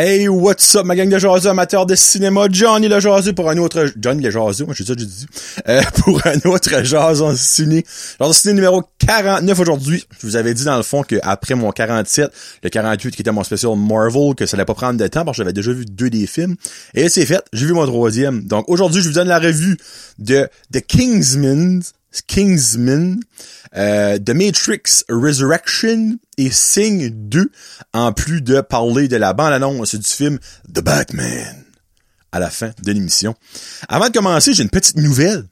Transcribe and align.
Hey, 0.00 0.28
what's 0.28 0.76
up, 0.76 0.86
ma 0.86 0.94
gang 0.94 1.08
de 1.08 1.18
jaseux 1.18 1.50
amateurs 1.50 1.84
de 1.84 1.96
cinéma? 1.96 2.46
Johnny 2.52 2.86
le 2.86 3.00
jaseux 3.00 3.32
pour 3.32 3.50
un 3.50 3.56
autre... 3.56 3.90
Johnny 3.96 4.22
le 4.22 4.30
jaseux, 4.30 4.64
moi, 4.64 4.72
je 4.72 4.84
sais 4.84 4.92
ça, 4.92 4.94
j'ai 4.96 5.04
dit. 5.04 5.26
Euh, 5.68 5.82
pour 6.04 6.24
un 6.24 6.38
autre 6.48 6.84
jason 6.84 7.34
ciné. 7.34 7.84
Jason 8.20 8.32
ciné 8.32 8.54
numéro 8.54 8.84
49 9.00 9.58
aujourd'hui. 9.58 10.06
Je 10.20 10.26
vous 10.28 10.36
avais 10.36 10.54
dit, 10.54 10.62
dans 10.62 10.76
le 10.76 10.84
fond, 10.84 11.02
qu'après 11.02 11.56
mon 11.56 11.72
47, 11.72 12.30
le 12.62 12.70
48 12.70 13.16
qui 13.16 13.22
était 13.22 13.32
mon 13.32 13.42
spécial 13.42 13.76
Marvel, 13.76 14.36
que 14.36 14.46
ça 14.46 14.56
allait 14.56 14.64
pas 14.64 14.74
prendre 14.74 15.00
de 15.00 15.06
temps 15.08 15.24
parce 15.24 15.36
que 15.36 15.42
j'avais 15.42 15.52
déjà 15.52 15.72
vu 15.72 15.84
deux 15.84 16.10
des 16.10 16.28
films. 16.28 16.54
Et 16.94 17.08
c'est 17.08 17.26
fait. 17.26 17.42
J'ai 17.52 17.66
vu 17.66 17.72
mon 17.72 17.84
troisième. 17.84 18.44
Donc, 18.44 18.66
aujourd'hui, 18.68 19.02
je 19.02 19.08
vous 19.08 19.14
donne 19.14 19.26
la 19.26 19.40
revue 19.40 19.78
de 20.20 20.48
The 20.72 20.80
Kingsman, 20.80 21.82
Kingsman, 22.26 23.20
euh, 23.76 24.18
The 24.18 24.30
Matrix 24.30 25.04
Resurrection 25.08 26.18
et 26.36 26.50
Sing 26.50 27.10
2, 27.10 27.50
en 27.92 28.12
plus 28.12 28.40
de 28.42 28.60
parler 28.60 29.08
de 29.08 29.16
la 29.16 29.32
bande-annonce 29.32 29.94
du 29.94 30.06
film 30.06 30.38
The 30.72 30.80
Batman 30.80 31.64
à 32.32 32.38
la 32.38 32.50
fin 32.50 32.70
de 32.82 32.92
l'émission. 32.92 33.34
Avant 33.88 34.08
de 34.08 34.12
commencer, 34.12 34.52
j'ai 34.54 34.62
une 34.62 34.70
petite 34.70 34.96
nouvelle. 34.96 35.44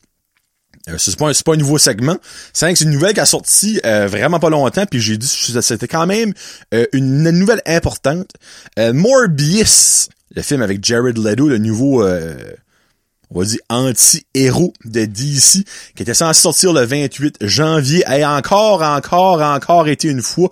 Euh, 0.89 0.99
c'est 0.99 1.17
pas, 1.17 1.33
un 1.53 1.57
nouveau 1.57 1.79
segment. 1.79 2.17
C'est 2.53 2.81
une 2.81 2.91
nouvelle 2.91 3.13
qui 3.13 3.21
a 3.21 3.27
sorti 3.27 3.81
euh, 3.85 4.07
vraiment 4.07 4.39
pas 4.39 4.51
longtemps, 4.51 4.87
puis 4.87 5.01
j'ai 5.01 5.17
dit 5.17 5.27
c'était 5.27 5.89
quand 5.89 6.07
même 6.07 6.33
euh, 6.75 6.87
une, 6.93 7.29
nouvelle 7.31 7.63
importante. 7.67 8.31
Morbius, 8.79 10.09
le 10.35 10.43
film 10.43 10.63
avec 10.63 10.85
Jared 10.85 11.19
Leto, 11.19 11.49
le 11.49 11.59
nouveau 11.59 12.07
on 13.31 13.41
va 13.41 13.45
dire 13.45 13.61
anti-héros 13.69 14.73
de 14.85 15.05
DC, 15.05 15.65
qui 15.95 16.03
était 16.03 16.15
censé 16.15 16.41
sortir 16.41 16.73
le 16.73 16.85
28 16.85 17.39
janvier, 17.41 18.05
et 18.11 18.25
encore, 18.25 18.83
encore, 18.83 19.41
encore 19.41 19.89
été 19.89 20.09
une 20.09 20.23
fois. 20.23 20.51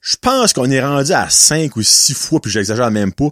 Je 0.00 0.16
pense 0.20 0.52
qu'on 0.52 0.70
est 0.70 0.80
rendu 0.80 1.12
à 1.12 1.28
5 1.28 1.76
ou 1.76 1.82
6 1.82 2.14
fois, 2.14 2.40
puis 2.40 2.50
j'exagère 2.50 2.90
même 2.90 3.12
pas, 3.12 3.28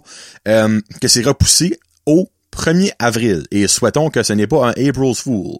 euh, 0.47 0.79
que 1.01 1.07
c'est 1.07 1.23
repoussé 1.23 1.79
au 2.05 2.29
1er 2.51 2.91
avril. 2.99 3.45
Et 3.51 3.67
souhaitons 3.67 4.09
que 4.09 4.23
ce 4.23 4.33
n'est 4.33 4.47
pas 4.47 4.67
un 4.67 4.71
April's 4.71 5.21
Fool. 5.21 5.57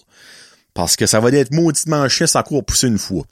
Parce 0.74 0.96
que 0.96 1.06
ça 1.06 1.20
va 1.20 1.30
être 1.32 1.52
mauditement 1.52 2.08
chiant 2.08 2.28
sans 2.28 2.44
quoi 2.44 2.62
pousser 2.62 2.88
une 2.88 3.00
fois. 3.00 3.24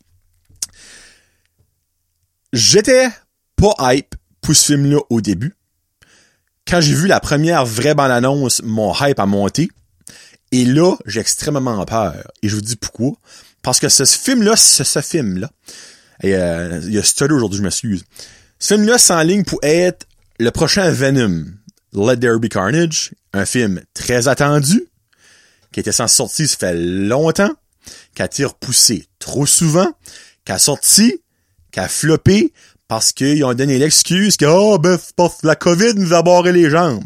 J'étais 2.53 3.09
pas 3.55 3.75
hype 3.79 4.15
pour 4.41 4.55
ce 4.55 4.73
film-là 4.73 4.99
au 5.09 5.21
début. 5.21 5.55
Quand 6.67 6.81
j'ai 6.81 6.95
vu 6.95 7.07
la 7.07 7.19
première 7.19 7.65
vraie 7.65 7.93
bande-annonce, 7.93 8.61
mon 8.63 8.93
hype 8.99 9.19
a 9.19 9.25
monté. 9.25 9.69
Et 10.55 10.63
là, 10.63 10.95
j'ai 11.05 11.19
extrêmement 11.19 11.83
peur. 11.83 12.31
Et 12.41 12.47
je 12.47 12.55
vous 12.55 12.61
dis 12.61 12.77
pourquoi. 12.77 13.11
Parce 13.61 13.81
que 13.81 13.89
ce, 13.89 14.05
film-là, 14.05 14.55
ce, 14.55 15.01
film-là, 15.01 15.51
euh, 16.23 16.79
il 16.81 16.93
y 16.93 16.97
a 16.97 17.03
study 17.03 17.33
aujourd'hui, 17.33 17.57
je 17.57 17.63
m'excuse. 17.63 18.05
Ce 18.57 18.75
film-là 18.75 18.97
s'enligne 18.97 19.43
pour 19.43 19.59
être 19.63 20.07
le 20.39 20.51
prochain 20.51 20.89
Venom, 20.91 21.43
Let 21.91 22.21
There 22.21 22.39
Be 22.39 22.47
Carnage, 22.47 23.11
un 23.33 23.45
film 23.45 23.81
très 23.93 24.29
attendu, 24.29 24.85
qui 25.73 25.81
était 25.81 25.91
censé 25.91 26.15
sortir 26.15 26.49
ça 26.49 26.55
fait 26.55 26.73
longtemps, 26.73 27.51
qui 28.15 28.21
a 28.21 28.25
été 28.25 28.45
repoussé 28.45 29.09
trop 29.19 29.45
souvent, 29.45 29.91
qui 30.45 30.53
a 30.53 30.57
sorti, 30.57 31.21
qui 31.73 31.81
a 31.81 31.89
floppé, 31.89 32.53
parce 32.87 33.11
qu'ils 33.11 33.43
ont 33.43 33.53
donné 33.53 33.77
l'excuse 33.77 34.37
que, 34.37 34.45
oh, 34.45 34.79
ben, 34.79 34.97
la 35.43 35.57
COVID 35.57 35.95
nous 35.95 36.13
a 36.13 36.23
barré 36.23 36.53
les 36.53 36.69
jambes. 36.69 37.03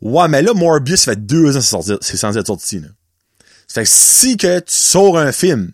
Ouais, 0.00 0.28
mais 0.28 0.42
là, 0.42 0.54
Morbius 0.54 1.04
fait 1.04 1.26
deux 1.26 1.56
ans 1.56 1.60
que 1.60 1.98
c'est 2.00 2.16
censé 2.16 2.38
être 2.38 2.46
sorti. 2.46 2.80
Là. 2.80 2.88
Fait 3.68 3.82
que 3.82 3.88
si 3.90 4.36
que 4.36 4.60
tu 4.60 4.74
sors 4.74 5.18
un 5.18 5.32
film, 5.32 5.72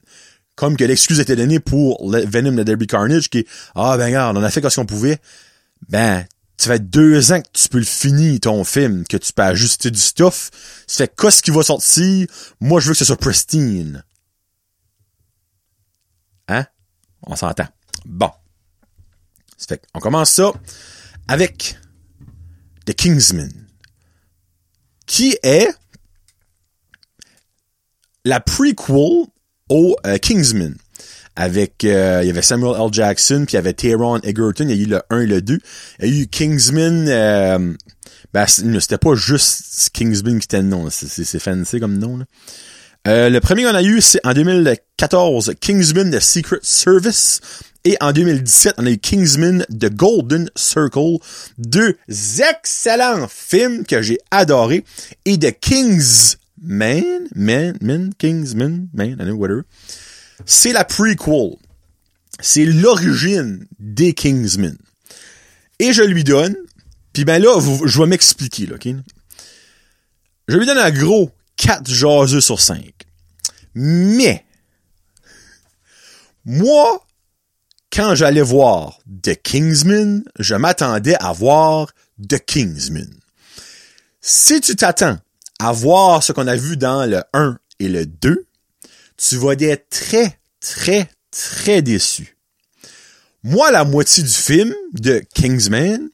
comme 0.56 0.76
que 0.76 0.84
l'excuse 0.84 1.20
était 1.20 1.36
donnée 1.36 1.60
pour 1.60 2.10
Venom 2.10 2.52
de 2.52 2.62
Derby 2.62 2.86
Carnage, 2.86 3.28
qui 3.28 3.38
est 3.38 3.48
Ah 3.74 3.96
ben 3.96 4.06
regarde, 4.06 4.36
on 4.36 4.42
a 4.42 4.50
fait 4.50 4.68
ce 4.68 4.76
qu'on 4.76 4.86
pouvait, 4.86 5.18
ben 5.88 6.24
tu 6.56 6.68
fait 6.68 6.88
deux 6.88 7.32
ans 7.32 7.40
que 7.40 7.48
tu 7.52 7.68
peux 7.68 7.78
le 7.78 7.84
finir, 7.84 8.38
ton 8.40 8.64
film, 8.64 9.04
que 9.04 9.16
tu 9.16 9.32
peux 9.32 9.42
ajuster 9.42 9.90
du 9.90 9.98
stuff. 9.98 10.50
Ça 10.86 11.04
fait 11.04 11.14
qu'est-ce 11.16 11.42
qui 11.42 11.50
va 11.50 11.62
sortir? 11.62 12.26
Moi, 12.60 12.80
je 12.80 12.86
veux 12.86 12.92
que 12.92 12.98
ce 12.98 13.04
soit 13.04 13.16
pristine. 13.16 14.04
Hein? 16.48 16.64
On 17.22 17.34
s'entend. 17.36 17.66
Bon. 18.04 18.30
Ça 19.56 19.66
fait 19.68 19.82
on 19.94 19.98
commence 19.98 20.30
ça 20.30 20.52
avec 21.28 21.76
The 22.86 22.94
Kingsman 22.94 23.63
qui 25.06 25.36
est 25.42 25.68
la 28.24 28.40
prequel 28.40 29.26
au 29.68 29.96
euh, 30.06 30.18
Kingsman. 30.18 30.76
Avec, 31.36 31.84
euh, 31.84 32.20
il 32.22 32.28
y 32.28 32.30
avait 32.30 32.42
Samuel 32.42 32.80
L. 32.80 32.92
Jackson, 32.92 33.44
puis 33.44 33.54
il 33.54 33.56
y 33.56 33.58
avait 33.58 33.72
Taron 33.72 34.20
Egerton, 34.20 34.68
il 34.68 34.76
y 34.76 34.80
a 34.80 34.82
eu 34.84 34.86
le 34.86 35.02
1 35.10 35.20
et 35.20 35.26
le 35.26 35.42
2. 35.42 35.58
Il 36.00 36.06
y 36.06 36.18
a 36.18 36.22
eu 36.22 36.26
Kingsman, 36.28 37.08
euh, 37.08 37.74
ben, 38.32 38.46
c'était 38.46 38.98
pas 38.98 39.16
juste 39.16 39.90
Kingsman 39.92 40.38
qui 40.38 40.44
était 40.44 40.62
le 40.62 40.68
nom, 40.68 40.88
c'est 40.90 41.38
fancy 41.40 41.80
comme 41.80 41.98
nom. 41.98 42.18
Là. 42.18 42.24
Euh, 43.06 43.28
le 43.28 43.40
premier 43.40 43.64
qu'on 43.64 43.74
a 43.74 43.82
eu, 43.82 44.00
c'est 44.00 44.20
en 44.24 44.32
2014, 44.32 45.54
Kingsman 45.60 46.10
The 46.10 46.20
Secret 46.20 46.60
Service. 46.62 47.40
Et 47.86 47.96
en 48.00 48.12
2017, 48.12 48.74
on 48.78 48.86
a 48.86 48.90
eu 48.90 48.98
Kingsman 48.98 49.66
The 49.68 49.90
Golden 49.90 50.50
Circle. 50.56 51.18
Deux 51.58 51.98
excellents 52.08 53.28
films 53.28 53.84
que 53.84 54.00
j'ai 54.00 54.18
adorés. 54.30 54.84
Et 55.26 55.38
The 55.38 55.52
Kingsman, 55.58 57.28
Man, 57.34 57.76
Man, 57.82 58.14
Kingsman, 58.18 58.88
Man, 58.94 59.16
I 59.20 59.24
know, 59.24 59.34
whatever. 59.34 59.62
C'est 60.46 60.72
la 60.72 60.84
prequel. 60.84 61.58
C'est 62.40 62.64
l'origine 62.64 63.66
des 63.78 64.14
Kingsmen. 64.14 64.78
Et 65.78 65.92
je 65.92 66.02
lui 66.02 66.24
donne, 66.24 66.56
puis 67.12 67.24
ben 67.24 67.40
là, 67.42 67.60
je 67.84 67.98
vais 67.98 68.06
m'expliquer, 68.06 68.66
là, 68.66 68.76
ok? 68.76 68.88
Je 70.48 70.56
lui 70.56 70.66
donne 70.66 70.78
un 70.78 70.90
gros 70.90 71.30
4 71.56 71.88
jaseux 71.88 72.40
sur 72.40 72.60
5. 72.60 72.92
Mais, 73.74 74.44
moi, 76.44 77.03
quand 77.94 78.16
j'allais 78.16 78.42
voir 78.42 78.98
The 79.22 79.40
Kingsman, 79.40 80.24
je 80.40 80.56
m'attendais 80.56 81.14
à 81.20 81.32
voir 81.32 81.92
The 82.28 82.44
Kingsman. 82.44 83.08
Si 84.20 84.60
tu 84.60 84.74
t'attends 84.74 85.18
à 85.60 85.70
voir 85.70 86.22
ce 86.22 86.32
qu'on 86.32 86.48
a 86.48 86.56
vu 86.56 86.76
dans 86.76 87.08
le 87.08 87.22
1 87.32 87.56
et 87.78 87.88
le 87.88 88.04
2, 88.04 88.46
tu 89.16 89.36
vas 89.36 89.52
être 89.52 89.88
très, 89.90 90.40
très, 90.58 91.08
très 91.30 91.82
déçu. 91.82 92.36
Moi, 93.44 93.70
la 93.70 93.84
moitié 93.84 94.24
du 94.24 94.28
film 94.28 94.74
de 94.94 95.22
Kingsman, 95.32 96.10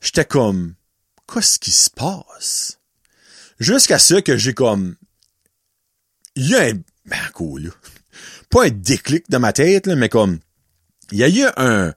j'étais 0.00 0.24
comme, 0.24 0.74
qu'est-ce 1.30 1.58
qui 1.58 1.70
se 1.70 1.90
passe? 1.90 2.78
Jusqu'à 3.60 3.98
ce 3.98 4.14
que 4.14 4.38
j'ai 4.38 4.54
comme, 4.54 4.96
il 6.34 6.48
y 6.48 6.54
a 6.54 6.62
un, 6.62 6.80
ben, 7.04 7.18
cool, 7.34 7.72
pas 8.48 8.66
un 8.66 8.70
déclic 8.70 9.28
dans 9.28 9.40
ma 9.40 9.52
tête, 9.52 9.86
là, 9.86 9.94
mais 9.94 10.08
comme, 10.08 10.38
il 11.12 11.18
y 11.18 11.24
a 11.24 11.28
eu 11.28 11.46
un, 11.56 11.94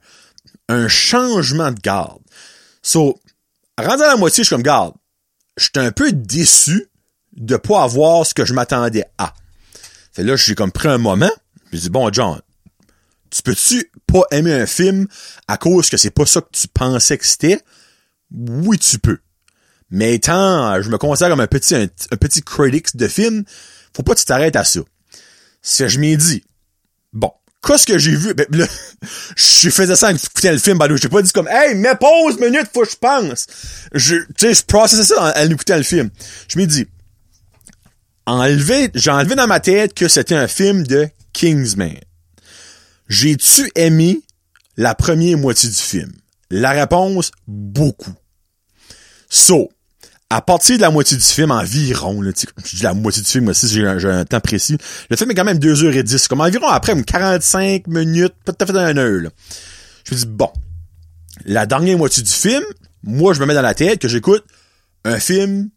changement 0.88 1.70
de 1.70 1.80
garde. 1.80 2.22
So, 2.82 3.20
rendu 3.78 4.02
à 4.02 4.08
la 4.08 4.16
moitié, 4.16 4.42
je 4.42 4.46
suis 4.46 4.54
comme, 4.54 4.62
garde, 4.62 4.94
j'étais 5.56 5.80
un 5.80 5.92
peu 5.92 6.12
déçu 6.12 6.88
de 7.32 7.56
pas 7.56 7.82
avoir 7.82 8.26
ce 8.26 8.34
que 8.34 8.44
je 8.44 8.54
m'attendais 8.54 9.04
à. 9.18 9.34
Fait 10.12 10.22
là, 10.22 10.36
j'ai 10.36 10.54
comme 10.54 10.72
pris 10.72 10.88
un 10.88 10.98
moment, 10.98 11.30
j'ai 11.72 11.80
dit, 11.80 11.90
bon, 11.90 12.10
John, 12.12 12.40
tu 13.30 13.42
peux-tu 13.42 13.90
pas 14.06 14.22
aimer 14.30 14.52
un 14.52 14.66
film 14.66 15.08
à 15.48 15.56
cause 15.56 15.88
que 15.88 15.96
c'est 15.96 16.10
pas 16.10 16.26
ça 16.26 16.40
que 16.40 16.50
tu 16.52 16.68
pensais 16.68 17.18
que 17.18 17.26
c'était? 17.26 17.60
Oui, 18.30 18.78
tu 18.78 18.98
peux. 18.98 19.18
Mais 19.90 20.14
étant, 20.14 20.80
je 20.80 20.88
me 20.88 20.98
considère 20.98 21.30
comme 21.30 21.40
un 21.40 21.46
petit, 21.46 21.74
un, 21.74 22.16
petit 22.16 22.42
critic 22.42 22.96
de 22.96 23.08
film, 23.08 23.44
faut 23.94 24.02
pas 24.02 24.14
que 24.14 24.20
tu 24.20 24.24
t'arrêtes 24.24 24.56
à 24.56 24.64
ça. 24.64 24.80
C'est 25.60 25.88
je 25.88 26.00
m'ai 26.00 26.16
dit, 26.16 26.44
qu'est-ce 27.62 27.86
que 27.86 27.98
j'ai 27.98 28.14
vu? 28.14 28.34
Ben, 28.34 28.46
là, 28.50 28.66
je 29.36 29.70
faisais 29.70 29.96
ça 29.96 30.08
en 30.08 30.14
écoutant 30.14 30.50
le 30.50 30.58
film, 30.58 30.78
ben, 30.78 30.96
j'ai 30.96 31.08
pas 31.08 31.22
dit 31.22 31.32
comme, 31.32 31.48
hey, 31.48 31.74
mais 31.74 31.94
pause 31.94 32.38
minute, 32.38 32.68
faut 32.72 32.82
que 32.82 32.90
je 32.90 32.96
pense. 32.96 33.46
Je, 33.94 34.16
tu 34.16 34.24
sais, 34.38 34.54
je 34.54 34.64
processais 34.64 35.14
ça 35.14 35.34
en, 35.36 35.50
écoutant 35.50 35.76
le 35.76 35.82
film. 35.82 36.10
Je 36.48 36.58
m'ai 36.58 36.66
dit, 36.66 36.86
enlevé, 38.26 38.90
j'ai 38.94 39.10
enlevé 39.10 39.34
dans 39.34 39.46
ma 39.46 39.60
tête 39.60 39.94
que 39.94 40.08
c'était 40.08 40.34
un 40.34 40.48
film 40.48 40.86
de 40.86 41.08
Kingsman. 41.32 41.98
J'ai-tu 43.08 43.70
aimé 43.74 44.20
la 44.76 44.94
première 44.94 45.38
moitié 45.38 45.68
du 45.68 45.74
film? 45.74 46.12
La 46.50 46.70
réponse, 46.70 47.30
beaucoup. 47.46 48.14
So, 49.28 49.70
à 50.32 50.40
partir 50.40 50.78
de 50.78 50.80
la 50.80 50.90
moitié 50.90 51.18
du 51.18 51.22
film 51.22 51.50
environ, 51.50 52.22
là, 52.22 52.32
je 52.64 52.76
dis 52.76 52.82
la 52.82 52.94
moitié 52.94 53.22
du 53.22 53.28
film 53.28 53.48
aussi, 53.48 53.68
j'ai 53.68 53.86
un, 53.86 54.02
un, 54.02 54.24
temps 54.24 54.40
précis. 54.40 54.78
Le 55.10 55.16
film 55.16 55.30
est 55.30 55.34
quand 55.34 55.44
même 55.44 55.58
2h10, 55.58 56.26
comme 56.26 56.40
environ 56.40 56.68
après 56.68 57.00
45 57.00 57.86
minutes, 57.86 58.32
peut-être 58.42 58.74
une 58.74 58.98
heure. 58.98 59.22
Là. 59.24 59.30
Je 60.04 60.14
me 60.14 60.18
dis, 60.18 60.26
bon, 60.26 60.50
la 61.44 61.66
dernière 61.66 61.98
moitié 61.98 62.22
du 62.22 62.32
film, 62.32 62.64
moi 63.02 63.34
je 63.34 63.40
me 63.40 63.46
mets 63.46 63.52
dans 63.52 63.60
la 63.60 63.74
tête 63.74 63.98
que 63.98 64.08
j'écoute 64.08 64.42
un 65.04 65.20
film 65.20 65.68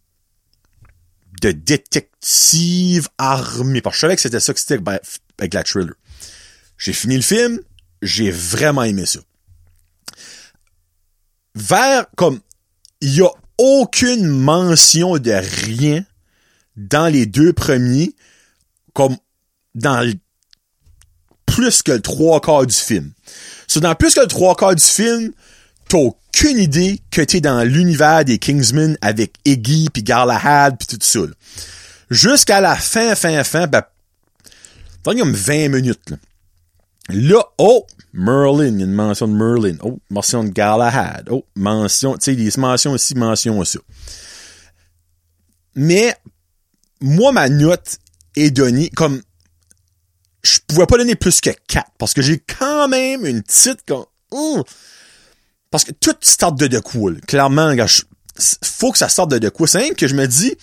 de 1.41 1.51
détective 1.51 3.09
armé. 3.17 3.81
Parce 3.81 3.95
que 3.95 3.97
je 3.97 4.01
savais 4.01 4.15
que 4.15 4.21
c'était 4.21 4.39
ça 4.39 4.53
que 4.53 4.59
c'était 4.61 4.79
avec 5.37 5.53
la 5.53 5.63
thriller. 5.63 5.95
J'ai 6.77 6.93
fini 6.93 7.17
le 7.17 7.23
film, 7.23 7.59
j'ai 8.01 8.31
vraiment 8.31 8.83
aimé 8.83 9.05
ça. 9.05 9.19
vers, 11.55 12.05
comme, 12.15 12.39
il 13.01 13.15
y 13.15 13.21
a 13.21 13.29
aucune 13.57 14.27
mention 14.27 15.17
de 15.17 15.31
rien 15.31 16.03
dans 16.75 17.07
les 17.07 17.25
deux 17.25 17.53
premiers, 17.53 18.13
comme 18.93 19.15
dans 19.75 20.11
plus 21.45 21.81
que 21.81 21.93
le 21.93 22.01
trois 22.01 22.41
quarts 22.41 22.65
du 22.65 22.75
film. 22.75 23.11
So, 23.67 23.79
dans 23.79 23.95
plus 23.95 24.13
que 24.13 24.21
le 24.21 24.27
trois 24.27 24.55
quarts 24.55 24.75
du 24.75 24.83
film, 24.83 25.31
t'as 25.87 25.97
aucune 25.97 26.57
idée 26.57 27.01
que 27.11 27.21
t'es 27.21 27.41
dans 27.41 27.63
l'univers 27.63 28.25
des 28.25 28.39
Kingsmen 28.39 28.97
avec 29.01 29.35
Iggy 29.45 29.89
puis 29.91 30.03
Galahad 30.03 30.77
puis 30.77 30.87
tout 30.87 30.99
ça. 31.01 31.19
Jusqu'à 32.09 32.61
la 32.61 32.75
fin, 32.75 33.15
fin, 33.15 33.43
fin, 33.43 33.67
ben, 33.67 33.83
t'as 35.03 35.15
comme 35.15 35.33
20 35.33 35.69
minutes, 35.69 36.09
là. 36.09 36.17
Là, 37.09 37.43
oh, 37.59 37.85
Merlin, 38.13 38.67
il 38.67 38.79
y 38.79 38.83
a 38.83 38.85
une 38.85 38.91
mention 38.93 39.27
de 39.27 39.33
Merlin. 39.33 39.77
Oh, 39.81 39.99
mention 40.09 40.43
de 40.43 40.49
Galahad. 40.49 41.27
Oh, 41.29 41.45
mention, 41.55 42.13
tu 42.17 42.19
sais, 42.25 42.35
des 42.35 42.49
mentions 42.59 42.95
ici, 42.95 43.13
mention 43.15 43.63
ça. 43.63 43.79
Mais, 45.75 46.15
moi, 47.01 47.31
ma 47.31 47.49
note 47.49 47.97
est 48.35 48.49
donnée 48.51 48.89
comme, 48.89 49.21
je 50.43 50.59
pouvais 50.67 50.85
pas 50.85 50.97
donner 50.97 51.15
plus 51.15 51.41
que 51.41 51.49
4, 51.67 51.91
parce 51.97 52.13
que 52.13 52.21
j'ai 52.21 52.39
quand 52.39 52.87
même 52.87 53.25
une 53.25 53.43
petite, 53.43 53.79
comme, 53.87 54.05
parce 55.69 55.83
que 55.83 55.91
tout 55.91 56.15
start 56.21 56.57
de 56.57 56.67
de 56.67 56.77
là. 56.77 57.19
Clairement, 57.27 57.73
gars, 57.75 57.87
je- 57.87 58.03
faut 58.63 58.91
que 58.91 58.97
ça 58.97 59.09
sorte 59.09 59.31
de 59.31 59.37
de 59.37 59.49
quoi. 59.49 59.67
C'est 59.67 59.93
que 59.95 60.07
je 60.07 60.15
me 60.15 60.25
dis, 60.27 60.55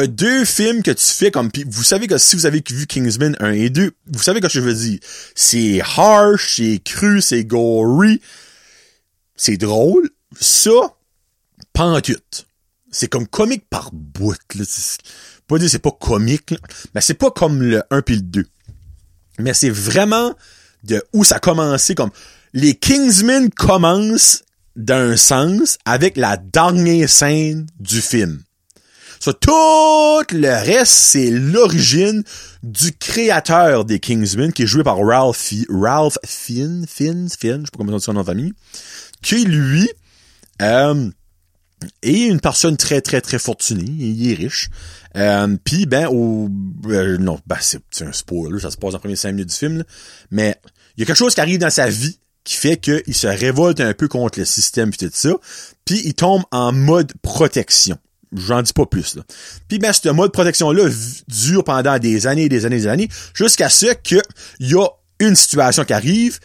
deux 0.00 0.44
films 0.44 0.82
que 0.82 0.90
tu 0.90 1.04
fais 1.04 1.30
comme, 1.30 1.50
pis 1.50 1.64
vous 1.68 1.82
savez 1.82 2.06
que 2.06 2.18
si 2.18 2.36
vous 2.36 2.46
avez 2.46 2.62
vu 2.68 2.86
Kingsman 2.86 3.36
1 3.40 3.52
et 3.52 3.70
2, 3.70 3.92
vous 4.08 4.22
savez 4.22 4.40
que 4.40 4.48
je 4.48 4.60
veux 4.60 4.74
dire. 4.74 4.98
C'est 5.34 5.80
harsh, 5.80 6.56
c'est 6.56 6.80
cru, 6.84 7.20
c'est 7.20 7.44
gory, 7.44 8.20
c'est 9.36 9.56
drôle. 9.56 10.10
Ça, 10.40 10.70
tout. 12.02 12.14
C'est 12.90 13.08
comme 13.08 13.26
comique 13.26 13.68
par 13.68 13.90
bout, 13.92 14.36
là. 14.54 14.64
Pas 15.46 15.58
dire 15.58 15.70
c'est 15.70 15.78
pas 15.78 15.92
comique, 15.92 16.50
là, 16.50 16.58
mais 16.94 17.00
c'est 17.00 17.14
pas 17.14 17.30
comme 17.30 17.62
le 17.62 17.82
1 17.90 18.02
puis 18.02 18.16
le 18.16 18.22
2. 18.22 18.46
Mais 19.38 19.54
c'est 19.54 19.70
vraiment 19.70 20.34
de 20.82 21.04
où 21.12 21.24
ça 21.24 21.36
a 21.36 21.40
commencé 21.40 21.94
comme 21.94 22.10
les 22.52 22.74
Kingsmen 22.74 23.50
commencent 23.50 24.42
d'un 24.76 25.16
sens 25.16 25.78
avec 25.84 26.16
la 26.16 26.36
dernière 26.36 27.08
scène 27.08 27.66
du 27.78 28.00
film. 28.00 28.42
So, 29.20 29.32
tout 29.32 30.34
le 30.34 30.64
reste, 30.64 30.92
c'est 30.92 31.30
l'origine 31.30 32.22
du 32.62 32.92
créateur 32.92 33.84
des 33.84 34.00
Kingsmen, 34.00 34.52
qui 34.52 34.62
est 34.62 34.66
joué 34.66 34.82
par 34.82 34.98
Ralph, 34.98 35.52
Ralph 35.68 36.18
Finn, 36.24 36.86
Finn, 36.88 37.28
Finn, 37.28 37.60
je 37.60 37.66
sais 37.66 37.70
pas 37.72 37.78
comment 37.78 37.92
on 37.92 37.96
dit 37.96 38.02
son 38.02 38.12
nom 38.12 38.20
de 38.20 38.26
famille, 38.26 38.52
qui, 39.22 39.44
lui, 39.44 39.88
euh, 40.62 41.10
est 42.02 42.26
une 42.26 42.40
personne 42.40 42.76
très, 42.76 43.00
très, 43.00 43.20
très 43.20 43.38
fortunée. 43.38 43.84
Il 43.84 44.30
est 44.30 44.34
riche. 44.34 44.68
Euh, 45.16 45.56
Puis, 45.64 45.86
ben, 45.86 46.08
au... 46.08 46.48
euh, 46.86 47.18
non, 47.18 47.40
ben, 47.46 47.56
c'est 47.60 47.80
un 48.02 48.12
spoiler, 48.12 48.60
ça 48.60 48.70
se 48.70 48.76
passe 48.76 48.92
dans 48.92 48.98
les 48.98 49.00
premiers 49.00 49.16
cinq 49.16 49.32
minutes 49.32 49.48
du 49.50 49.56
film, 49.56 49.84
mais 50.30 50.60
il 50.96 51.00
y 51.00 51.02
a 51.02 51.06
quelque 51.06 51.16
chose 51.16 51.34
qui 51.34 51.40
arrive 51.40 51.58
dans 51.58 51.70
sa 51.70 51.88
vie 51.88 52.18
qui 52.44 52.54
fait 52.54 52.76
qu'il 52.76 53.14
se 53.14 53.26
révolte 53.26 53.80
un 53.80 53.92
peu 53.92 54.08
contre 54.08 54.38
le 54.38 54.44
système 54.44 54.90
puis 54.90 55.08
tout 55.08 55.12
ça, 55.12 55.34
puis 55.84 56.00
il 56.04 56.14
tombe 56.14 56.44
en 56.52 56.72
mode 56.72 57.12
protection. 57.20 57.98
J'en 58.36 58.62
dis 58.62 58.72
pas 58.72 58.86
plus, 58.86 59.16
là. 59.16 59.22
Puis 59.68 59.78
ben, 59.78 59.92
ce 59.92 60.08
mode 60.10 60.32
protection-là 60.32 60.88
dure 61.28 61.64
pendant 61.64 61.98
des 61.98 62.26
années, 62.26 62.48
des 62.48 62.66
années, 62.66 62.78
des 62.78 62.86
années, 62.86 63.08
jusqu'à 63.34 63.68
ce 63.68 63.94
que 63.94 64.22
il 64.60 64.70
y 64.70 64.74
a 64.74 64.86
une 65.20 65.34
situation 65.34 65.84
qui 65.84 65.92
arrive, 65.92 66.38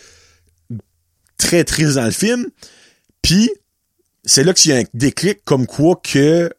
très 1.37 1.63
triste 1.63 1.95
dans 1.95 2.05
le 2.05 2.11
film, 2.11 2.47
puis 3.21 3.49
c'est 4.23 4.43
là 4.43 4.53
qu'il 4.53 4.71
y 4.71 4.73
a 4.73 4.77
un 4.77 4.83
déclic 4.93 5.43
comme 5.43 5.65
quoi 5.65 5.99
que 6.01 6.49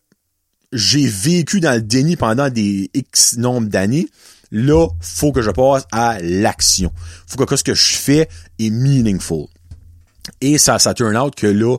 j'ai 0.72 1.06
vécu 1.06 1.60
dans 1.60 1.74
le 1.74 1.82
déni 1.82 2.16
pendant 2.16 2.48
des 2.48 2.90
X 2.94 3.36
nombre 3.36 3.68
d'années. 3.68 4.08
Là, 4.50 4.86
faut 5.00 5.32
que 5.32 5.40
je 5.40 5.50
passe 5.50 5.86
à 5.92 6.18
l'action. 6.20 6.92
Faut 7.26 7.44
que 7.44 7.56
ce 7.56 7.64
que 7.64 7.74
je 7.74 7.94
fais 7.94 8.28
est 8.58 8.70
meaningful. 8.70 9.46
Et 10.40 10.58
ça, 10.58 10.78
ça 10.78 10.94
turn 10.94 11.16
out 11.16 11.34
que 11.34 11.46
là, 11.46 11.76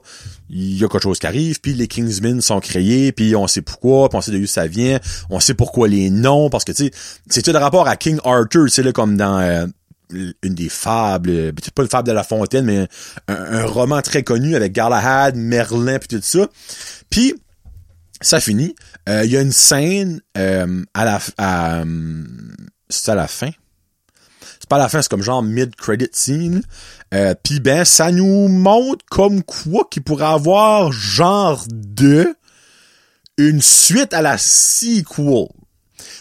il 0.49 0.77
y 0.77 0.83
a 0.83 0.87
quelque 0.87 1.03
chose 1.03 1.19
qui 1.19 1.27
arrive, 1.27 1.61
puis 1.61 1.73
les 1.73 1.87
Kingsmen 1.87 2.41
sont 2.41 2.59
créés, 2.59 3.11
puis 3.11 3.35
on 3.35 3.47
sait 3.47 3.61
pourquoi, 3.61 4.09
puis 4.09 4.17
on 4.17 4.21
sait 4.21 4.31
de 4.31 4.37
où 4.37 4.45
ça 4.45 4.67
vient, 4.67 4.99
on 5.29 5.39
sait 5.39 5.53
pourquoi 5.53 5.87
les 5.87 6.09
noms, 6.09 6.49
parce 6.49 6.63
que 6.63 6.71
tu 6.71 6.85
sais, 6.85 6.91
c'est 7.29 7.41
tout 7.41 7.51
le 7.51 7.59
rapport 7.59 7.87
à 7.87 7.95
King 7.95 8.19
Arthur, 8.23 8.69
c'est 8.69 8.83
là 8.83 8.91
comme 8.91 9.15
dans 9.15 9.39
euh, 9.39 9.65
une 10.11 10.55
des 10.55 10.69
fables, 10.69 11.29
euh, 11.29 11.51
peut-être 11.51 11.71
pas 11.71 11.83
une 11.83 11.89
fable 11.89 12.07
de 12.07 12.13
La 12.13 12.23
Fontaine, 12.23 12.65
mais 12.65 12.87
un, 13.27 13.65
roman 13.65 14.01
très 14.01 14.23
connu 14.23 14.55
avec 14.55 14.73
Galahad, 14.73 15.35
Merlin, 15.35 15.99
puis 15.99 16.09
tout 16.09 16.21
ça. 16.21 16.47
Puis 17.09 17.35
ça 18.23 18.39
finit. 18.39 18.75
Euh, 19.09 19.23
Il 19.25 19.31
y 19.31 19.37
a 19.37 19.41
une 19.41 19.51
scène 19.51 20.21
euh, 20.37 20.83
à 20.93 21.05
la 21.05 21.19
à, 21.37 21.81
euh, 21.81 22.23
c'est 22.89 23.11
à 23.11 23.15
la 23.15 23.27
fin? 23.27 23.49
C'est 24.63 24.69
pas 24.69 24.77
la 24.77 24.87
fin, 24.87 25.01
c'est 25.01 25.09
comme 25.09 25.21
genre 25.21 25.43
mid-credit 25.43 26.07
scene. 26.13 26.63
Euh, 27.13 27.35
Puis 27.43 27.59
ben, 27.59 27.83
ça 27.83 28.13
nous 28.13 28.47
montre 28.47 29.03
comme 29.11 29.43
quoi 29.43 29.85
qu'il 29.91 30.03
pourrait 30.03 30.23
avoir 30.23 30.93
genre 30.93 31.65
de 31.69 32.33
une 33.37 33.61
suite 33.61 34.13
à 34.13 34.21
la 34.21 34.37
sequel. 34.37 35.47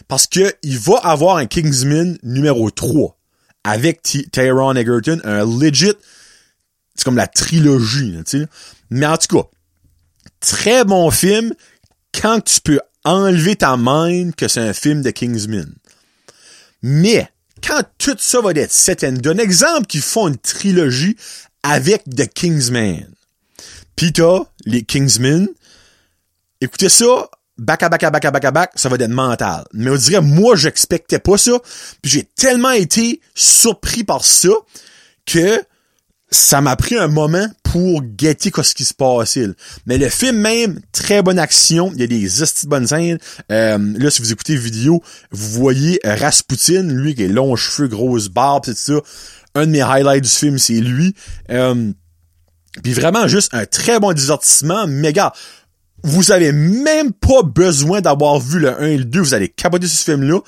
Parce 0.08 0.26
que 0.26 0.52
il 0.64 0.76
va 0.76 0.96
avoir 1.04 1.36
un 1.36 1.46
Kingsman 1.46 2.18
numéro 2.24 2.68
3 2.68 3.16
avec 3.62 4.02
T- 4.02 4.26
Taron 4.26 4.74
Egerton, 4.74 5.20
un 5.22 5.46
legit, 5.46 5.92
c'est 6.96 7.04
comme 7.04 7.16
la 7.16 7.28
trilogie, 7.28 8.16
tu 8.26 8.40
sais. 8.40 8.46
Mais 8.90 9.06
en 9.06 9.16
tout 9.18 9.36
cas, 9.36 9.48
très 10.40 10.84
bon 10.84 11.12
film 11.12 11.54
quand 12.12 12.40
tu 12.40 12.60
peux 12.60 12.80
enlever 13.04 13.54
ta 13.54 13.76
mind 13.78 14.34
que 14.34 14.48
c'est 14.48 14.58
un 14.60 14.72
film 14.72 15.00
de 15.02 15.10
Kingsman. 15.12 15.72
Mais, 16.82 17.28
quand 17.66 17.82
tout 17.98 18.16
ça 18.18 18.40
va 18.40 18.50
être 18.52 18.72
set 18.72 19.04
and 19.04 19.12
done, 19.12 19.40
exemple 19.40 19.86
qu'ils 19.86 20.02
font 20.02 20.28
une 20.28 20.38
trilogie 20.38 21.16
avec 21.62 22.04
The 22.04 22.26
Kingsman. 22.32 23.08
Pis 23.96 24.12
t'as 24.12 24.40
les 24.64 24.82
Kingsmen. 24.82 25.48
Écoutez 26.60 26.88
ça, 26.88 27.28
back 27.58 27.82
à 27.82 27.88
back 27.88 28.02
à 28.02 28.10
back 28.10 28.24
à 28.24 28.30
back 28.30 28.44
à 28.44 28.50
back, 28.50 28.70
ça 28.74 28.88
va 28.88 28.96
être 28.96 29.08
mental. 29.08 29.64
Mais 29.72 29.90
on 29.90 29.96
dirait, 29.96 30.20
moi, 30.20 30.56
j'expectais 30.56 31.18
pas 31.18 31.38
ça. 31.38 31.58
Puis 32.02 32.10
j'ai 32.10 32.24
tellement 32.24 32.70
été 32.70 33.20
surpris 33.34 34.04
par 34.04 34.24
ça 34.24 34.50
que 35.26 35.62
ça 36.30 36.60
m'a 36.60 36.76
pris 36.76 36.96
un 36.96 37.08
moment 37.08 37.46
pour 37.72 38.02
guetter 38.02 38.50
ce 38.62 38.74
qui 38.74 38.84
se 38.84 38.92
là. 39.46 39.54
Mais 39.86 39.96
le 39.96 40.10
film 40.10 40.36
même, 40.36 40.80
très 40.92 41.22
bonne 41.22 41.38
action. 41.38 41.90
Il 41.94 42.00
y 42.00 42.04
a 42.04 42.06
des 42.06 42.20
de 42.20 42.68
bonnes 42.68 42.86
scènes. 42.86 43.16
Euh, 43.50 43.78
là, 43.96 44.10
si 44.10 44.20
vous 44.20 44.30
écoutez 44.30 44.56
vidéo, 44.56 45.02
vous 45.30 45.48
voyez 45.48 45.98
Rasputin, 46.04 46.82
lui 46.82 47.14
qui 47.14 47.22
est 47.22 47.28
long 47.28 47.56
cheveux, 47.56 47.88
grosse 47.88 48.28
barbe, 48.28 48.64
c'est 48.66 48.76
ça. 48.76 49.00
Un 49.54 49.64
de 49.64 49.70
mes 49.70 49.80
highlights 49.80 50.24
du 50.24 50.28
film, 50.28 50.58
c'est 50.58 50.80
lui. 50.80 51.14
Euh, 51.50 51.92
puis 52.82 52.92
vraiment 52.92 53.26
juste 53.26 53.54
un 53.54 53.64
très 53.64 53.98
bon 53.98 54.12
divertissement. 54.12 54.86
Mais 54.86 55.14
gars, 55.14 55.32
vous 56.02 56.30
avez 56.30 56.52
même 56.52 57.14
pas 57.14 57.42
besoin 57.42 58.02
d'avoir 58.02 58.38
vu 58.38 58.58
le 58.58 58.82
1 58.82 58.86
et 58.86 58.98
le 58.98 59.06
2. 59.06 59.18
Vous 59.18 59.32
allez 59.32 59.48
capoter 59.48 59.86
ce 59.86 60.04
film-là. 60.04 60.40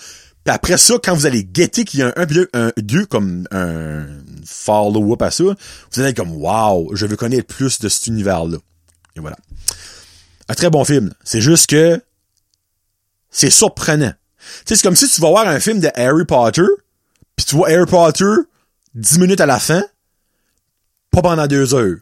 Puis 0.44 0.54
après 0.54 0.76
ça, 0.76 0.94
quand 1.02 1.14
vous 1.14 1.26
allez 1.26 1.44
guetter 1.44 1.84
qu'il 1.84 2.00
y 2.00 2.02
a 2.02 2.08
un 2.08 2.12
1 2.16 2.26
puis 2.26 2.46
un 2.52 2.72
2 2.76 3.06
comme 3.06 3.46
un 3.50 4.06
follow-up 4.44 5.22
à 5.22 5.30
ça, 5.30 5.44
vous 5.44 6.00
allez 6.00 6.10
être 6.10 6.16
comme 6.16 6.32
wow, 6.32 6.94
je 6.94 7.06
veux 7.06 7.16
connaître 7.16 7.46
plus 7.46 7.80
de 7.80 7.88
cet 7.88 8.06
univers-là. 8.08 8.58
Et 9.16 9.20
voilà. 9.20 9.36
Un 10.48 10.54
très 10.54 10.68
bon 10.68 10.84
film. 10.84 11.12
C'est 11.24 11.40
juste 11.40 11.68
que 11.68 12.00
c'est 13.30 13.50
surprenant. 13.50 14.12
Tu 14.66 14.76
c'est 14.76 14.82
comme 14.82 14.96
si 14.96 15.08
tu 15.08 15.20
vas 15.22 15.30
voir 15.30 15.48
un 15.48 15.60
film 15.60 15.80
de 15.80 15.88
Harry 15.94 16.26
Potter, 16.26 16.66
puis 17.36 17.46
tu 17.46 17.56
vois 17.56 17.70
Harry 17.70 17.86
Potter 17.86 18.34
10 18.94 19.18
minutes 19.18 19.40
à 19.40 19.46
la 19.46 19.58
fin, 19.58 19.82
pas 21.10 21.22
pendant 21.22 21.46
deux 21.46 21.74
heures. 21.74 21.96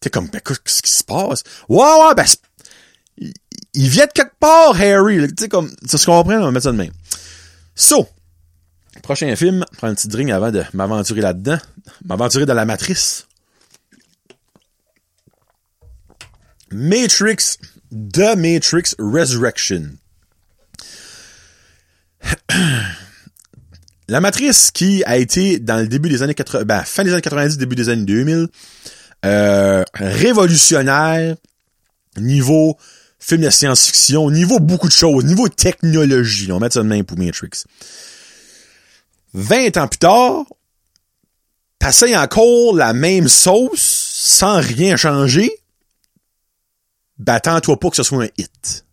T'es 0.00 0.10
comme, 0.10 0.26
ben, 0.28 0.40
qu'est-ce 0.40 0.82
qui 0.82 0.90
se 0.90 1.04
passe? 1.04 1.44
Ouais, 1.68 1.78
ouais, 1.78 2.14
ben, 2.16 2.24
il, 3.74 3.88
vient 3.88 4.06
de 4.06 4.12
quelque 4.12 4.36
part, 4.40 4.74
Harry. 4.80 5.28
Tu 5.28 5.44
sais, 5.44 5.48
comme, 5.48 5.70
ça 5.86 5.96
se 5.96 6.06
comprend, 6.06 6.34
on 6.34 6.42
va 6.42 6.50
mettre 6.50 6.64
ça 6.64 6.72
de 6.72 6.76
même. 6.76 6.90
So, 7.82 8.06
prochain 9.02 9.34
film, 9.34 9.64
prendre 9.76 9.90
un 9.90 9.96
petit 9.96 10.06
drink 10.06 10.30
avant 10.30 10.52
de 10.52 10.62
m'aventurer 10.72 11.20
là-dedans. 11.20 11.58
M'aventurer 12.04 12.46
dans 12.46 12.54
la 12.54 12.64
matrice. 12.64 13.26
Matrix, 16.70 17.58
The 17.90 18.36
Matrix 18.36 18.94
Resurrection. 19.00 19.98
La 24.06 24.20
matrice 24.20 24.70
qui 24.70 25.02
a 25.04 25.16
été 25.16 25.58
dans 25.58 25.78
le 25.78 25.88
début 25.88 26.08
des 26.08 26.22
années 26.22 26.34
80, 26.34 26.64
ben, 26.64 26.84
fin 26.84 27.02
des 27.02 27.12
années 27.12 27.20
90, 27.20 27.58
début 27.58 27.74
des 27.74 27.88
années 27.88 28.04
2000, 28.04 28.46
euh, 29.24 29.82
révolutionnaire 29.94 31.34
niveau 32.16 32.78
film 33.22 33.42
de 33.42 33.50
science-fiction, 33.50 34.30
niveau 34.30 34.58
beaucoup 34.58 34.88
de 34.88 34.92
choses, 34.92 35.24
niveau 35.24 35.48
technologie, 35.48 36.50
on 36.50 36.58
mettre 36.58 36.74
ça 36.74 36.82
de 36.82 36.88
même 36.88 37.04
pour 37.04 37.16
Matrix. 37.18 37.64
20 39.34 39.76
ans 39.76 39.86
plus 39.88 39.98
tard, 39.98 40.44
passer 41.78 42.16
encore 42.16 42.74
la 42.74 42.92
même 42.92 43.28
sauce 43.28 43.80
sans 43.80 44.60
rien 44.60 44.96
changer, 44.96 45.50
ben 47.18 47.34
attends-toi 47.34 47.78
pas 47.78 47.90
que 47.90 47.96
ce 47.96 48.02
soit 48.02 48.24
un 48.24 48.28
hit. 48.36 48.84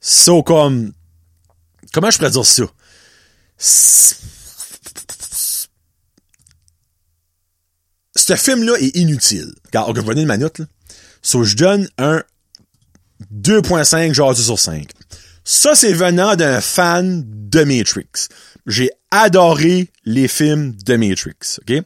So, 0.00 0.42
comme, 0.42 0.92
comment 1.92 2.10
je 2.10 2.18
pourrais 2.18 2.30
dire 2.30 2.46
ça? 2.46 2.64
Ce 8.14 8.36
film-là 8.36 8.74
est 8.78 8.96
inutile. 8.96 9.54
Regarde, 9.66 9.98
on 9.98 10.02
va 10.02 10.14
donner 10.14 10.26
ma 10.26 10.36
note, 10.36 10.58
là. 10.58 10.66
So, 11.22 11.44
je 11.44 11.56
donne 11.56 11.88
un 11.98 12.22
2.5 13.32 14.12
genre 14.12 14.36
sur 14.36 14.58
5. 14.58 14.90
Ça, 15.44 15.74
c'est 15.74 15.92
venant 15.92 16.36
d'un 16.36 16.60
fan 16.60 17.24
de 17.26 17.64
Matrix. 17.64 18.28
J'ai 18.66 18.90
adoré 19.10 19.90
les 20.04 20.28
films 20.28 20.74
de 20.84 20.96
Matrix, 20.96 21.58
ok? 21.62 21.82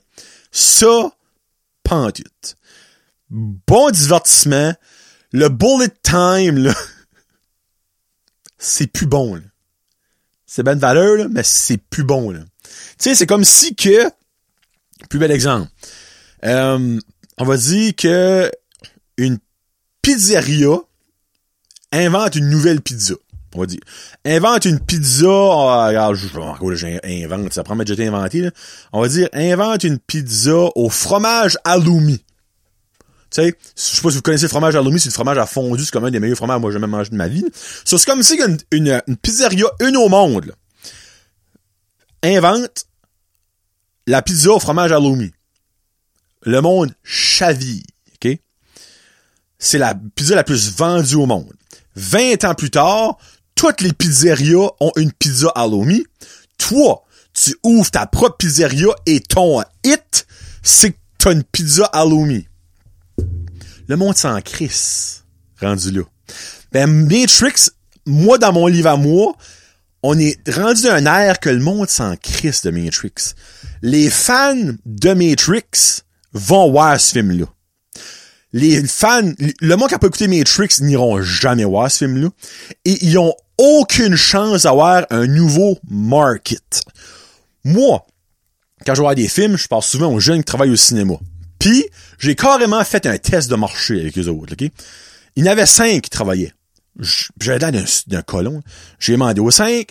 Ça, 0.50 1.12
pantute. 1.82 2.56
Bon 3.30 3.90
divertissement. 3.90 4.74
Le 5.32 5.48
bullet 5.48 5.88
time, 6.02 6.58
là, 6.58 6.74
c'est 8.58 8.86
plus 8.86 9.06
bon, 9.06 9.34
là. 9.34 9.42
C'est 10.46 10.62
bonne 10.62 10.78
valeur, 10.78 11.16
là, 11.16 11.26
mais 11.28 11.42
c'est 11.42 11.78
plus 11.78 12.04
bon, 12.04 12.30
là. 12.30 12.40
Tu 12.62 12.70
sais, 12.98 13.14
c'est 13.14 13.26
comme 13.26 13.44
si 13.44 13.74
que, 13.74 14.08
plus 15.10 15.18
bel 15.18 15.32
exemple, 15.32 15.68
euh, 16.44 17.00
on 17.38 17.44
va 17.44 17.56
dire 17.56 17.94
que 17.96 18.50
une 19.16 19.38
pizzeria 20.02 20.78
invente 21.94 22.36
une 22.36 22.50
nouvelle 22.50 22.80
pizza. 22.80 23.14
On 23.54 23.60
va 23.60 23.66
dire. 23.66 23.80
Invente 24.24 24.64
une 24.64 24.80
pizza, 24.80 25.26
oh, 25.28 25.86
regarde, 25.86 26.16
j'invente, 26.16 27.52
ça 27.52 27.62
prend 27.62 27.76
déjà 27.76 27.94
été 27.94 28.06
inventé, 28.06 28.40
là. 28.40 28.50
On 28.92 29.00
va 29.00 29.08
dire, 29.08 29.28
invente 29.32 29.84
une 29.84 29.98
pizza 29.98 30.70
au 30.74 30.90
fromage 30.90 31.56
halloumi. 31.64 32.18
Tu 33.30 33.42
sais, 33.42 33.54
je 33.76 33.82
sais 33.82 34.02
pas 34.02 34.10
si 34.10 34.16
vous 34.16 34.22
connaissez 34.22 34.44
le 34.44 34.48
fromage 34.48 34.74
halloumi, 34.74 34.98
c'est 34.98 35.08
du 35.08 35.14
fromage 35.14 35.38
à 35.38 35.46
fondu, 35.46 35.84
c'est 35.84 35.90
comme 35.92 36.04
un 36.04 36.10
des 36.10 36.20
meilleurs 36.20 36.36
fromages 36.36 36.56
que 36.56 36.60
moi 36.62 36.70
j'ai 36.70 36.74
jamais 36.74 36.86
mangé 36.86 37.10
de 37.10 37.16
ma 37.16 37.28
vie. 37.28 37.44
Ça, 37.84 37.96
c'est 37.96 38.06
comme 38.06 38.22
si 38.22 38.38
une, 38.72 38.98
pizzeria, 39.22 39.66
une 39.80 39.96
au 39.96 40.08
monde, 40.08 40.46
là, 40.46 40.54
invente 42.24 42.86
la 44.06 44.20
pizza 44.22 44.50
au 44.50 44.58
fromage 44.58 44.90
halloumi. 44.90 45.32
Le 46.42 46.60
monde 46.60 46.92
chaville, 47.02 47.84
OK? 48.14 48.38
C'est 49.58 49.78
la 49.78 49.94
pizza 50.14 50.34
la 50.34 50.44
plus 50.44 50.72
vendue 50.72 51.16
au 51.16 51.26
monde. 51.26 51.54
20 51.96 52.44
ans 52.44 52.54
plus 52.54 52.70
tard, 52.70 53.18
toutes 53.54 53.80
les 53.80 53.92
pizzerias 53.92 54.70
ont 54.80 54.92
une 54.96 55.12
pizza 55.12 55.48
halloumi. 55.54 56.04
Toi, 56.58 57.04
tu 57.32 57.56
ouvres 57.62 57.90
ta 57.90 58.06
propre 58.06 58.36
pizzeria 58.36 58.94
et 59.06 59.20
ton 59.20 59.62
hit, 59.84 60.26
c'est 60.62 60.92
que 60.92 60.96
t'as 61.18 61.32
une 61.32 61.44
pizza 61.44 61.84
halloumi. 61.86 62.46
Le 63.86 63.96
monde 63.96 64.16
s'en 64.16 64.40
crisse, 64.40 65.24
rendu 65.60 65.90
là. 65.90 66.02
Ben, 66.72 66.86
Matrix, 66.86 67.70
moi, 68.06 68.38
dans 68.38 68.52
mon 68.52 68.66
livre 68.66 68.88
à 68.88 68.96
moi, 68.96 69.34
on 70.02 70.18
est 70.18 70.38
rendu 70.50 70.82
d'un 70.82 71.06
air 71.06 71.40
que 71.40 71.50
le 71.50 71.60
monde 71.60 71.88
s'en 71.88 72.16
crisse 72.16 72.62
de 72.62 72.70
Matrix. 72.70 73.34
Les 73.82 74.10
fans 74.10 74.72
de 74.84 75.12
Matrix 75.12 76.02
vont 76.32 76.70
voir 76.70 77.00
ce 77.00 77.12
film-là. 77.12 77.46
Les 78.54 78.86
fans, 78.86 79.32
le 79.60 79.74
monde 79.74 79.88
qui 79.88 79.96
a 79.96 79.98
pas 79.98 80.06
écouté 80.06 80.28
Matrix 80.28 80.76
n'iront 80.80 81.20
jamais 81.20 81.64
voir 81.64 81.90
ce 81.90 82.04
film-là. 82.04 82.28
Et 82.84 83.04
ils 83.04 83.18
ont 83.18 83.34
aucune 83.58 84.14
chance 84.14 84.62
d'avoir 84.62 85.06
un 85.10 85.26
nouveau 85.26 85.76
market. 85.90 86.82
Moi, 87.64 88.06
quand 88.86 88.94
je 88.94 89.00
vois 89.00 89.16
des 89.16 89.26
films, 89.26 89.56
je 89.56 89.66
pense 89.66 89.88
souvent 89.88 90.12
aux 90.12 90.20
jeunes 90.20 90.38
qui 90.38 90.44
travaillent 90.44 90.70
au 90.70 90.76
cinéma. 90.76 91.14
Puis, 91.58 91.84
j'ai 92.20 92.36
carrément 92.36 92.84
fait 92.84 93.06
un 93.06 93.18
test 93.18 93.50
de 93.50 93.56
marché 93.56 94.00
avec 94.00 94.16
eux 94.18 94.28
autres, 94.28 94.52
OK? 94.52 94.70
Il 95.34 95.44
y 95.44 95.48
en 95.48 95.52
avait 95.52 95.66
cinq 95.66 96.02
qui 96.02 96.10
travaillaient. 96.10 96.52
J'avais 97.40 97.58
l'air 97.58 97.84
d'un 98.06 98.22
colon. 98.22 98.62
J'ai 99.00 99.14
demandé 99.14 99.40
aux 99.40 99.50
cinq, 99.50 99.88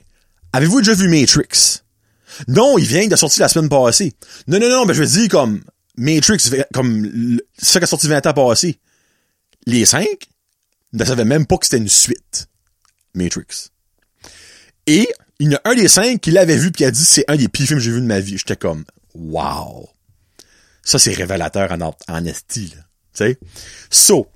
avez-vous 0.53 0.79
déjà 0.79 0.93
vu 0.93 1.10
Matrix? 1.10 1.82
Non, 2.48 2.77
il 2.77 2.86
vient 2.86 3.08
de 3.08 3.15
sortir 3.17 3.41
la 3.41 3.50
semaine 3.50 3.67
passée. 3.67 4.13
Non, 4.48 4.58
non, 4.58 4.70
non, 4.70 4.86
ben 4.86 4.93
je 4.93 5.03
veux 5.03 5.20
dire 5.20 5.27
comme 5.27 5.62
Matrix, 5.95 6.50
comme 6.73 7.39
ça 7.57 7.79
qui 7.79 7.83
a 7.83 7.88
sorti 7.88 8.07
20 8.07 8.25
ans 8.27 8.33
passé. 8.33 8.79
Les 9.65 9.85
cinq 9.85 10.27
ne 10.93 11.05
savaient 11.05 11.25
même 11.25 11.45
pas 11.45 11.57
que 11.57 11.65
c'était 11.65 11.77
une 11.77 11.89
suite. 11.89 12.47
Matrix. 13.13 13.69
Et 14.88 15.07
il 15.39 15.51
y 15.51 15.55
en 15.55 15.59
a 15.63 15.71
un 15.71 15.75
des 15.75 15.88
cinq 15.88 16.19
qui 16.19 16.31
l'avait 16.31 16.57
vu 16.57 16.71
puis 16.71 16.79
qui 16.79 16.85
a 16.85 16.91
dit 16.91 17.05
c'est 17.05 17.25
un 17.27 17.35
des 17.35 17.47
pires 17.47 17.67
films 17.67 17.79
que 17.79 17.85
j'ai 17.85 17.91
vu 17.91 18.01
de 18.01 18.05
ma 18.05 18.19
vie. 18.19 18.38
J'étais 18.38 18.55
comme 18.55 18.83
wow. 19.13 19.89
Ça 20.83 21.00
c'est 21.00 21.13
révélateur 21.13 21.71
en 21.71 21.95
en 22.07 22.25
esti, 22.25 22.73
Tu. 23.13 23.38
So 23.89 24.27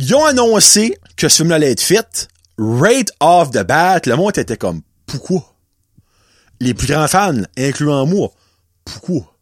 ils 0.00 0.14
ont 0.14 0.24
annoncé 0.24 0.96
que 1.16 1.28
ce 1.28 1.42
film 1.42 1.52
allait 1.52 1.72
être 1.72 1.82
fait. 1.82 2.28
Rate 2.56 3.10
of 3.20 3.50
the 3.50 3.64
bat, 3.64 4.00
le 4.06 4.14
monde 4.14 4.38
était 4.38 4.56
comme 4.56 4.82
pourquoi? 5.06 5.54
Les 6.60 6.74
plus 6.74 6.86
grands 6.86 7.08
fans, 7.08 7.42
incluant 7.56 8.06
moi, 8.06 8.30
pourquoi? 8.84 9.37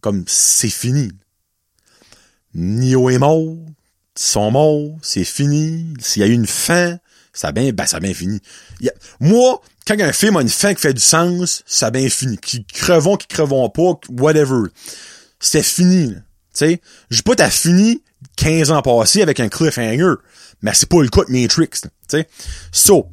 Comme 0.00 0.24
c'est 0.26 0.68
fini. 0.68 1.10
Nio 2.54 3.10
est 3.10 3.18
mort, 3.18 3.56
sont 4.16 4.50
morts, 4.50 4.98
c'est 5.02 5.24
fini, 5.24 5.94
s'il 6.00 6.22
y 6.22 6.24
a 6.24 6.28
eu 6.28 6.32
une 6.32 6.46
fin, 6.46 6.98
ça 7.32 7.48
a 7.48 7.52
bien, 7.52 7.72
ben, 7.72 7.86
ça 7.86 7.98
a 7.98 8.00
bien 8.00 8.14
fini. 8.14 8.40
moi, 9.20 9.60
quand 9.86 9.98
un 10.00 10.12
film 10.12 10.36
a 10.36 10.42
une 10.42 10.48
fin 10.48 10.74
qui 10.74 10.80
fait 10.80 10.94
du 10.94 11.00
sens, 11.00 11.62
ça 11.66 11.86
a 11.86 11.90
bien 11.90 12.08
fini. 12.10 12.36
Qui 12.36 12.64
crevons, 12.64 13.16
qui 13.16 13.26
crevons 13.26 13.68
pas, 13.70 13.98
whatever. 14.10 14.68
C'était 15.40 15.62
fini, 15.62 16.10
tu 16.10 16.20
sais. 16.52 16.80
J'ai 17.10 17.22
pas 17.22 17.36
t'as 17.36 17.50
fini 17.50 18.02
15 18.36 18.70
ans 18.70 18.82
passés 18.82 19.22
avec 19.22 19.40
un 19.40 19.48
cliffhanger. 19.48 20.14
Mais 20.62 20.74
c'est 20.74 20.88
pas 20.88 21.00
le 21.00 21.08
cas 21.08 21.22
de 21.24 21.32
Matrix, 21.32 21.68
tu 21.68 21.88
sais. 22.08 22.28
So, 22.72 23.08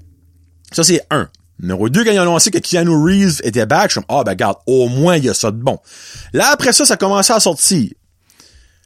ça 0.71 0.83
c'est 0.83 1.01
un. 1.11 1.29
Numéro 1.59 1.89
2, 1.89 2.03
quand 2.03 2.11
ils 2.11 2.19
ont 2.19 2.23
annoncé 2.23 2.51
que 2.51 2.57
Keanu 2.57 2.91
Reeves 2.91 3.39
était 3.43 3.65
back, 3.65 3.89
je 3.89 3.99
suis 3.99 4.05
ah, 4.09 4.23
ben, 4.23 4.31
regarde, 4.31 4.57
au 4.67 4.89
moins, 4.89 5.17
il 5.17 5.25
y 5.25 5.29
a 5.29 5.33
ça 5.33 5.51
de 5.51 5.57
bon. 5.57 5.79
Là, 6.33 6.49
après 6.49 6.73
ça, 6.73 6.85
ça 6.85 6.95
a 6.95 6.97
commencé 6.97 7.31
à 7.31 7.39
sortir. 7.39 7.89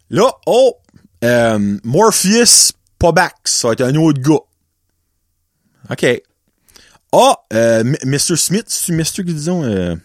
Là, 0.09 0.31
oh, 0.45 0.75
euh, 1.23 1.77
Morpheus, 1.83 2.73
pas 2.99 3.11
back. 3.11 3.35
Ça 3.45 3.69
va 3.69 3.73
être 3.73 3.81
un 3.81 3.95
autre 3.95 4.21
gars. 4.21 4.39
OK. 5.89 6.21
Ah, 7.11 7.35
euh, 7.53 7.83
Mr. 8.03 8.35
Smith, 8.35 8.65
c'est 8.67 8.93
Mr. 8.93 9.25
qui 9.25 9.33
disons, 9.33 9.63
euh, 9.63 9.95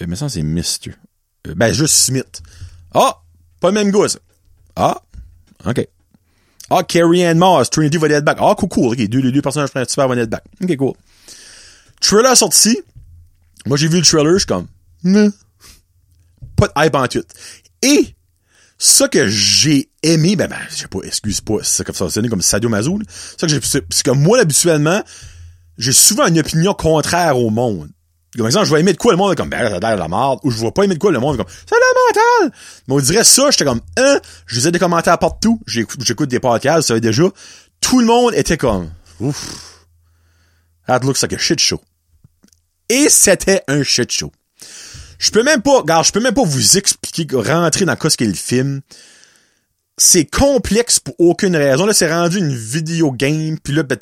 euh, 0.00 0.06
mais 0.08 0.16
ça, 0.16 0.28
c'est 0.28 0.42
Mr. 0.42 0.94
Euh, 1.46 1.54
ben, 1.54 1.72
juste 1.72 1.94
Smith. 1.94 2.42
Ah, 2.94 3.22
pas 3.60 3.68
le 3.68 3.74
même 3.74 3.90
gars, 3.90 4.08
ça. 4.08 4.18
Ah, 4.74 5.02
OK. 5.64 5.86
Ah, 6.70 6.82
Carrie 6.82 7.24
Ann 7.24 7.38
Moss, 7.38 7.70
Trinity 7.70 7.96
va 7.96 8.08
être 8.08 8.24
back. 8.24 8.38
Ah, 8.40 8.54
cool, 8.58 8.68
cool. 8.68 8.92
OK, 8.92 8.98
deux, 9.08 9.22
deux, 9.22 9.32
deux 9.32 9.42
personnages 9.42 9.70
principaux 9.70 10.06
vont 10.08 10.14
être 10.14 10.30
back. 10.30 10.44
OK, 10.62 10.76
cool. 10.76 10.92
Trailer 12.00 12.36
sorti. 12.36 12.78
Moi, 13.66 13.76
j'ai 13.76 13.88
vu 13.88 13.98
le 13.98 14.04
trailer, 14.04 14.32
je 14.32 14.38
suis 14.38 14.46
comme. 14.46 14.66
Pas 16.56 16.68
de 16.68 16.72
hype 16.76 16.94
en 16.94 17.06
tout. 17.06 17.24
Et, 17.82 18.14
ça 18.78 19.08
que 19.08 19.26
j'ai 19.28 19.90
aimé, 20.02 20.36
ben, 20.36 20.48
ben, 20.48 20.58
je 20.74 20.86
pas, 20.86 20.98
excuse 21.04 21.40
pas, 21.40 21.56
c'est 21.62 21.84
comme 21.84 21.94
ça, 21.94 22.10
c'est 22.10 22.28
comme 22.28 22.42
Sadio 22.42 22.68
Mazou, 22.68 23.00
Ça 23.08 23.46
que 23.46 23.52
j'ai, 23.52 23.60
c'est 23.62 24.02
que 24.02 24.10
moi, 24.10 24.38
habituellement, 24.40 25.02
j'ai 25.78 25.92
souvent 25.92 26.26
une 26.26 26.38
opinion 26.38 26.74
contraire 26.74 27.38
au 27.38 27.50
monde. 27.50 27.90
Comme 28.36 28.46
exemple, 28.46 28.66
je 28.66 28.74
vais 28.74 28.80
aimer 28.80 28.92
de 28.92 28.98
quoi 28.98 29.12
le 29.12 29.18
monde 29.18 29.32
est 29.32 29.36
comme, 29.36 29.48
ben, 29.48 29.68
ça 29.68 29.76
a 29.76 29.94
de 29.94 30.00
la 30.00 30.08
merde, 30.08 30.40
ou 30.42 30.50
je 30.50 30.56
vois 30.56 30.72
pas 30.72 30.84
aimer 30.84 30.94
de 30.94 30.98
quoi 30.98 31.10
le 31.10 31.18
monde 31.18 31.34
est 31.34 31.38
comme, 31.38 31.52
c'est 31.66 31.74
la 31.74 32.40
mentale! 32.40 32.58
Mais 32.86 32.94
on 32.94 33.00
dirait 33.00 33.24
ça, 33.24 33.50
j'étais 33.50 33.64
comme, 33.64 33.80
hein, 33.96 34.20
je 34.46 34.56
faisais 34.56 34.72
des 34.72 34.78
commentaires 34.78 35.18
partout, 35.18 35.60
j'écoute 35.66 36.28
des 36.28 36.40
podcasts, 36.40 36.82
ça 36.82 36.88
savez 36.88 37.00
déjà, 37.00 37.24
tout 37.80 38.00
le 38.00 38.06
monde 38.06 38.34
était 38.34 38.56
comme, 38.56 38.90
ouf, 39.20 39.86
that 40.86 41.00
looks 41.00 41.22
like 41.22 41.32
a 41.32 41.38
shit 41.38 41.60
show. 41.60 41.80
Et 42.88 43.08
c'était 43.08 43.62
un 43.68 43.82
shit 43.82 44.10
show. 44.12 44.30
Je 45.18 45.30
peux 45.30 45.42
même 45.42 45.62
pas, 45.62 45.78
regarde, 45.78 46.04
je 46.04 46.12
peux 46.12 46.20
même 46.20 46.34
pas 46.34 46.44
vous 46.44 46.76
expliquer, 46.76 47.26
rentrer 47.34 47.84
dans 47.84 47.96
quoi 47.96 48.10
ce 48.10 48.16
qu'est 48.16 48.26
le 48.26 48.34
film. 48.34 48.82
C'est 49.98 50.26
complexe 50.26 51.00
pour 51.00 51.14
aucune 51.18 51.56
raison. 51.56 51.86
Là, 51.86 51.94
c'est 51.94 52.12
rendu 52.12 52.38
une 52.38 52.54
vidéo 52.54 53.12
game, 53.12 53.58
puis 53.58 53.72
là, 53.72 53.82
ben, 53.82 53.96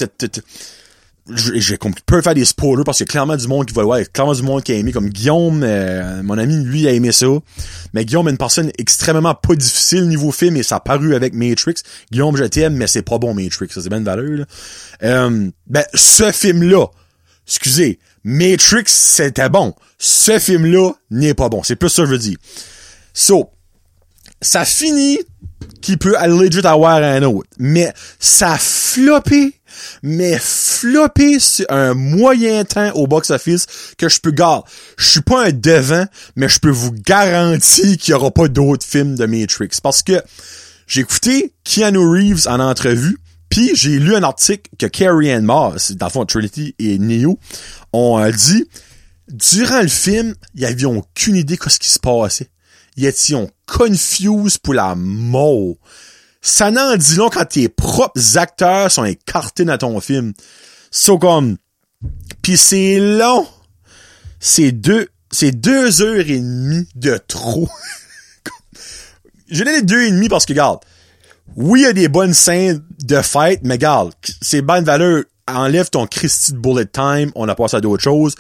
j'ai 1.31 1.79
peut 2.05 2.21
faire 2.21 2.35
des 2.35 2.45
spoilers 2.45 2.85
parce 2.85 2.99
qu'il 2.99 3.07
y 3.07 3.09
a 3.09 3.13
clairement 3.13 3.37
du 3.37 3.49
monde 3.49 3.67
qui 3.67 3.75
va 3.75 3.83
voir, 3.83 3.99
il 3.99 4.03
y 4.03 4.05
a 4.05 4.09
clairement 4.09 4.35
du 4.35 4.43
monde 4.43 4.63
qui 4.63 4.73
a 4.73 4.75
aimé, 4.77 4.93
comme 4.93 5.09
Guillaume, 5.09 5.63
euh, 5.63 6.23
mon 6.23 6.37
ami, 6.37 6.63
lui, 6.65 6.87
a 6.87 6.93
aimé 6.93 7.13
ça. 7.13 7.27
Mais 7.95 8.05
Guillaume 8.05 8.29
est 8.29 8.33
une 8.33 8.37
personne 8.37 8.71
extrêmement 8.77 9.35
pas 9.35 9.55
difficile 9.55 10.07
niveau 10.07 10.33
film 10.33 10.57
et 10.57 10.63
ça 10.63 10.77
a 10.77 10.81
paru 10.81 11.15
avec 11.15 11.33
Matrix. 11.33 11.77
Guillaume, 12.13 12.37
je 12.37 12.45
t'aime, 12.45 12.75
mais 12.75 12.87
c'est 12.87 13.03
pas 13.03 13.19
bon 13.19 13.33
Matrix, 13.33 13.69
ça 13.71 13.81
c'est 13.81 13.89
bien 13.89 14.01
de 14.01 14.05
valeur, 14.05 14.39
là. 14.39 14.45
Euh, 15.03 15.51
ben, 15.67 15.85
ce 15.95 16.31
film-là, 16.31 16.87
excusez, 17.47 17.99
Matrix, 18.23 18.85
c'était 18.87 19.49
bon. 19.49 19.75
Ce 19.99 20.39
film-là 20.39 20.93
n'est 21.11 21.35
pas 21.35 21.49
bon. 21.49 21.63
C'est 21.63 21.77
plus 21.77 21.89
ça 21.89 22.03
que 22.03 22.09
je 22.09 22.13
veux 22.13 22.19
dire. 22.19 22.37
So, 23.15 23.51
ça 24.43 24.65
finit 24.67 25.21
qu'il 25.81 25.99
peut 25.99 26.17
aller 26.19 26.37
legit 26.37 26.67
avoir 26.67 26.97
un 26.97 27.23
autre. 27.23 27.49
Mais 27.59 27.93
ça 28.19 28.53
a 28.53 28.59
floppé 28.59 29.55
mais 30.03 30.39
flopper 30.39 31.39
sur 31.39 31.67
un 31.69 31.95
moyen 31.95 32.65
temps 32.65 32.93
au 32.95 33.07
box-office 33.07 33.67
que 33.99 34.09
je 34.09 34.21
peux 34.21 34.31
garder. 34.31 34.69
Je 34.97 35.11
suis 35.11 35.21
pas 35.21 35.47
un 35.47 35.53
devant, 35.53 36.07
mais 36.37 36.49
je 36.49 36.59
peux 36.59 36.71
vous 36.71 36.93
garantir 36.93 37.97
qu'il 37.97 38.13
y 38.13 38.15
aura 38.15 38.31
pas 38.31 38.49
d'autres 38.49 38.87
films 38.87 39.17
de 39.17 39.27
Matrix. 39.27 39.71
Parce 39.83 40.03
que 40.03 40.23
j'ai 40.87 41.01
écouté 41.01 41.55
Keanu 41.65 41.99
Reeves 41.99 42.47
en 42.47 42.61
entrevue, 42.61 43.19
puis 43.49 43.71
j'ai 43.75 43.99
lu 43.99 44.15
un 44.15 44.23
article 44.23 44.71
que 44.79 44.87
Carrie 44.87 45.31
Ann 45.31 45.45
Moss, 45.45 45.93
dans 45.93 46.07
le 46.07 46.13
fond 46.13 46.25
Trinity 46.25 46.75
et 46.79 46.99
Neo, 46.99 47.39
ont 47.93 48.19
euh, 48.19 48.31
dit 48.31 48.67
durant 49.29 49.81
le 49.81 49.89
film, 49.89 50.35
ils 50.55 50.65
avaient 50.65 50.85
aucune 50.85 51.37
idée 51.37 51.57
de 51.57 51.71
ce 51.71 51.79
qui 51.79 51.89
se 51.89 51.99
passait. 51.99 52.49
Ils 52.97 53.07
étaient 53.07 53.35
confused 53.67 54.59
pour 54.63 54.75
la 54.75 54.95
mort. 54.95 55.77
Ça 56.47 56.71
n'en 56.71 56.95
dit 56.99 57.15
long 57.15 57.31
quand 57.31 57.47
tes 57.47 57.71
propres 57.71 58.37
acteurs 58.37 58.91
sont 58.91 59.05
écartés 59.05 59.65
dans 59.65 59.79
ton 59.79 59.99
film. 59.99 60.35
So 60.91 61.19
comme, 61.19 61.57
pis 62.43 62.59
c'est 62.59 62.99
long. 63.01 63.49
C'est 64.41 64.71
deux, 64.71 65.09
c'est 65.31 65.53
deux 65.53 66.03
heures 66.03 66.29
et 66.29 66.39
demie 66.39 66.87
de 66.97 67.19
trop. 67.29 67.67
J'ai 69.49 69.65
donné 69.65 69.81
deux 69.81 70.03
et 70.03 70.11
demi 70.11 70.29
parce 70.29 70.45
que, 70.45 70.53
regarde, 70.53 70.81
oui, 71.57 71.81
il 71.81 71.85
y 71.85 71.87
a 71.87 71.93
des 71.95 72.09
bonnes 72.09 72.35
scènes 72.35 72.85
de 73.03 73.23
fête, 73.23 73.61
mais 73.63 73.75
regarde, 73.75 74.13
c'est 74.43 74.61
bonne 74.61 74.85
valeur. 74.85 75.25
Enlève 75.49 75.89
ton 75.89 76.07
Christy 76.07 76.53
de 76.53 76.59
bullet 76.59 76.85
time, 76.85 77.33
on 77.35 77.49
a 77.49 77.55
passé 77.55 77.79
à 77.79 77.81
d'autres 77.81 78.03
choses. 78.03 78.35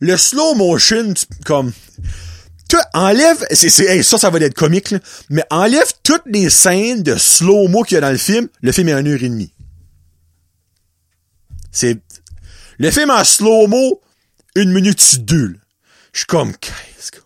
Le 0.00 0.18
slow 0.18 0.54
motion, 0.54 1.14
comme, 1.46 1.72
tu 2.68 2.76
enlève, 2.94 3.46
c'est, 3.50 3.70
c'est, 3.70 4.02
ça, 4.02 4.18
ça 4.18 4.30
va 4.30 4.38
être 4.40 4.54
comique, 4.54 4.90
là, 4.90 4.98
mais 5.30 5.42
enlève 5.50 5.90
toutes 6.02 6.24
les 6.26 6.50
scènes 6.50 7.02
de 7.02 7.16
slow-mo 7.16 7.82
qu'il 7.82 7.96
y 7.96 7.98
a 7.98 8.00
dans 8.02 8.10
le 8.10 8.18
film, 8.18 8.48
le 8.60 8.72
film 8.72 8.88
est 8.88 9.00
une 9.00 9.08
heure 9.08 9.22
et 9.22 9.28
demie. 9.28 9.52
C'est, 11.72 11.98
le 12.78 12.90
film 12.90 13.10
en 13.10 13.24
slow-mo, 13.24 14.00
une 14.54 14.72
minute 14.72 15.20
deux, 15.20 15.56
Je 16.12 16.20
suis 16.20 16.26
comme, 16.26 16.54
qu'est-ce 16.56 17.10
que... 17.10 17.18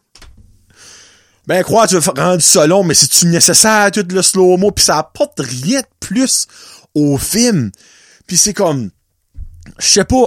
Ben, 1.47 1.63
crois, 1.65 1.87
tu 1.87 1.99
vas 1.99 2.13
rendre 2.17 2.43
ça 2.43 2.67
long, 2.67 2.85
mais 2.85 2.95
c'est-tu 2.95 3.27
nécessaire, 3.27 3.91
tout 3.91 4.07
le 4.09 4.23
slow-mo, 4.23 4.71
pis 4.71 4.85
ça 4.85 4.99
apporte 4.99 5.41
rien 5.41 5.81
de 5.81 5.87
plus 5.99 6.47
au 6.95 7.19
film. 7.19 7.73
Puis 8.27 8.37
c'est 8.37 8.55
comme, 8.55 8.91
je 9.79 9.87
sais 9.87 10.05
pas, 10.05 10.27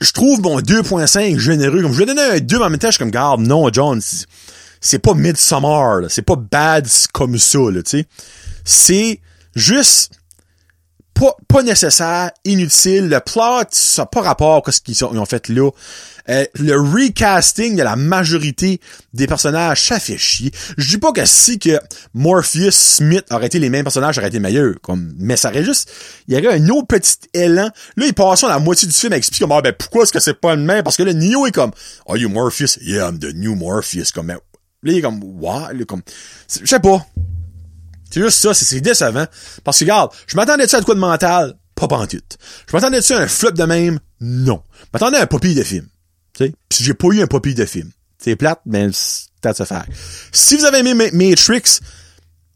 je 0.00 0.12
trouve 0.12 0.40
mon 0.40 0.60
2.5 0.60 1.38
généreux. 1.38 1.82
Comme 1.82 1.92
je 1.92 1.98
vais 1.98 2.06
donner 2.06 2.22
un 2.22 2.38
2, 2.40 2.58
mais 2.58 2.64
en 2.64 2.70
même 2.70 2.78
temps, 2.78 2.88
je 2.88 2.92
suis 2.92 2.98
comme, 2.98 3.10
garde, 3.10 3.40
non, 3.40 3.68
John, 3.72 4.00
c'est 4.80 4.98
pas 4.98 5.14
Midsummer, 5.14 6.06
c'est 6.08 6.22
pas 6.22 6.36
bad 6.36 6.88
comme 7.12 7.38
ça, 7.38 7.58
tu 7.72 7.82
sais. 7.84 8.06
C'est 8.64 9.20
juste 9.54 10.19
pas, 11.48 11.62
nécessaire, 11.62 12.30
inutile. 12.44 13.08
Le 13.08 13.20
plot, 13.20 13.64
ça 13.70 14.02
n'a 14.02 14.06
pas 14.06 14.22
rapport 14.22 14.62
à 14.66 14.72
ce 14.72 14.80
qu'ils 14.80 15.04
ont 15.04 15.26
fait 15.26 15.48
là. 15.48 15.70
Euh, 16.28 16.44
le 16.54 16.76
recasting 16.76 17.76
de 17.76 17.82
la 17.82 17.96
majorité 17.96 18.80
des 19.12 19.26
personnages, 19.26 19.88
ça 19.88 19.98
fait 19.98 20.18
chier. 20.18 20.52
Je 20.78 20.88
dis 20.88 20.98
pas 20.98 21.12
que 21.12 21.24
si 21.24 21.58
que 21.58 21.78
Morpheus 22.14 22.70
Smith 22.70 23.24
aurait 23.30 23.46
été 23.46 23.58
les 23.58 23.70
mêmes 23.70 23.84
personnages, 23.84 24.14
ça 24.14 24.20
aurait 24.20 24.28
été 24.28 24.38
meilleur. 24.38 24.74
Comme, 24.82 25.12
mais 25.18 25.36
ça 25.36 25.50
aurait 25.50 25.64
juste, 25.64 25.90
il 26.28 26.34
y 26.34 26.46
aurait 26.46 26.58
un 26.58 26.68
autre 26.68 26.86
petit 26.86 27.16
élan. 27.34 27.70
Là, 27.96 28.06
il 28.06 28.14
passe 28.14 28.44
à 28.44 28.48
la 28.48 28.58
moitié 28.58 28.86
du 28.86 28.94
film 28.94 29.12
à 29.12 29.16
expliquer 29.16 29.44
comme, 29.44 29.52
ah, 29.52 29.62
ben, 29.62 29.74
pourquoi 29.76 30.04
est-ce 30.04 30.12
que 30.12 30.20
c'est 30.20 30.40
pas 30.40 30.54
le 30.54 30.62
même? 30.62 30.82
Parce 30.82 30.96
que 30.96 31.02
là, 31.02 31.12
Neo 31.12 31.46
est 31.46 31.52
comme, 31.52 31.72
are 32.08 32.16
you 32.16 32.28
Morpheus? 32.28 32.78
Yeah, 32.80 33.08
I'm 33.08 33.18
the 33.18 33.34
new 33.34 33.54
Morpheus. 33.54 34.12
Comme, 34.14 34.28
là, 34.28 34.38
il 34.84 34.98
est 34.98 35.02
comme, 35.02 35.20
what? 35.22 35.70
Comme, 35.86 36.02
je 36.48 36.66
sais 36.66 36.80
pas. 36.80 37.04
C'est 38.10 38.20
juste 38.20 38.38
ça, 38.38 38.54
c'est 38.54 38.80
décevant. 38.80 39.26
Parce 39.64 39.78
que, 39.78 39.84
regarde, 39.84 40.10
je 40.26 40.36
m'attendais 40.36 40.74
à 40.74 40.82
quoi 40.82 40.94
de 40.94 41.00
mental? 41.00 41.56
Pas 41.74 41.88
pantoute. 41.88 42.38
Je 42.68 42.76
m'attendais 42.76 42.98
à 43.12 43.18
un 43.18 43.28
flop 43.28 43.52
de 43.52 43.64
même? 43.64 44.00
Non. 44.20 44.62
Je 44.80 44.86
m'attendais 44.92 45.18
à 45.18 45.22
un 45.22 45.26
poppy 45.26 45.54
de 45.54 45.62
film. 45.62 45.86
Pis 46.68 46.84
j'ai 46.84 46.94
pas 46.94 47.08
eu 47.08 47.20
un 47.20 47.26
poppy 47.26 47.54
de 47.54 47.64
film. 47.64 47.90
C'est 48.18 48.36
plate, 48.36 48.60
mais 48.66 48.88
c'est 48.92 49.60
à 49.60 49.64
faire. 49.64 49.86
Si 50.32 50.56
vous 50.56 50.64
avez 50.64 50.78
aimé 50.78 51.10
Matrix, 51.12 51.80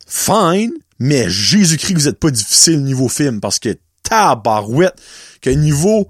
fine, 0.06 0.72
mais 0.98 1.28
Jésus-Christ, 1.28 1.94
vous 1.94 2.08
êtes 2.08 2.18
pas 2.18 2.30
difficile 2.30 2.82
niveau 2.82 3.08
film, 3.08 3.40
parce 3.40 3.58
que 3.58 3.76
tabarouette, 4.02 4.94
que 5.40 5.50
niveau 5.50 6.08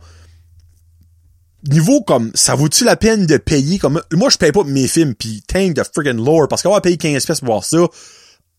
niveau 1.69 2.03
comme 2.03 2.31
ça 2.35 2.55
vaut-tu 2.55 2.85
la 2.85 2.97
peine 2.97 3.25
de 3.25 3.39
payer 3.39 3.79
comme 3.79 4.03
moi 4.13 4.29
je 4.29 4.37
paye 4.37 4.53
pas 4.53 4.65
mes 4.65 4.87
films 4.87 5.15
puis 5.15 5.43
tank 5.47 5.73
de 5.73 5.83
freaking 5.83 6.23
lore 6.23 6.47
parce 6.47 6.63
qu'on 6.63 6.73
va 6.73 6.83
payer 6.83 6.99
15 6.99 7.25
pièces 7.25 7.41
pour 7.41 7.49
voir 7.49 7.65
ça 7.65 7.79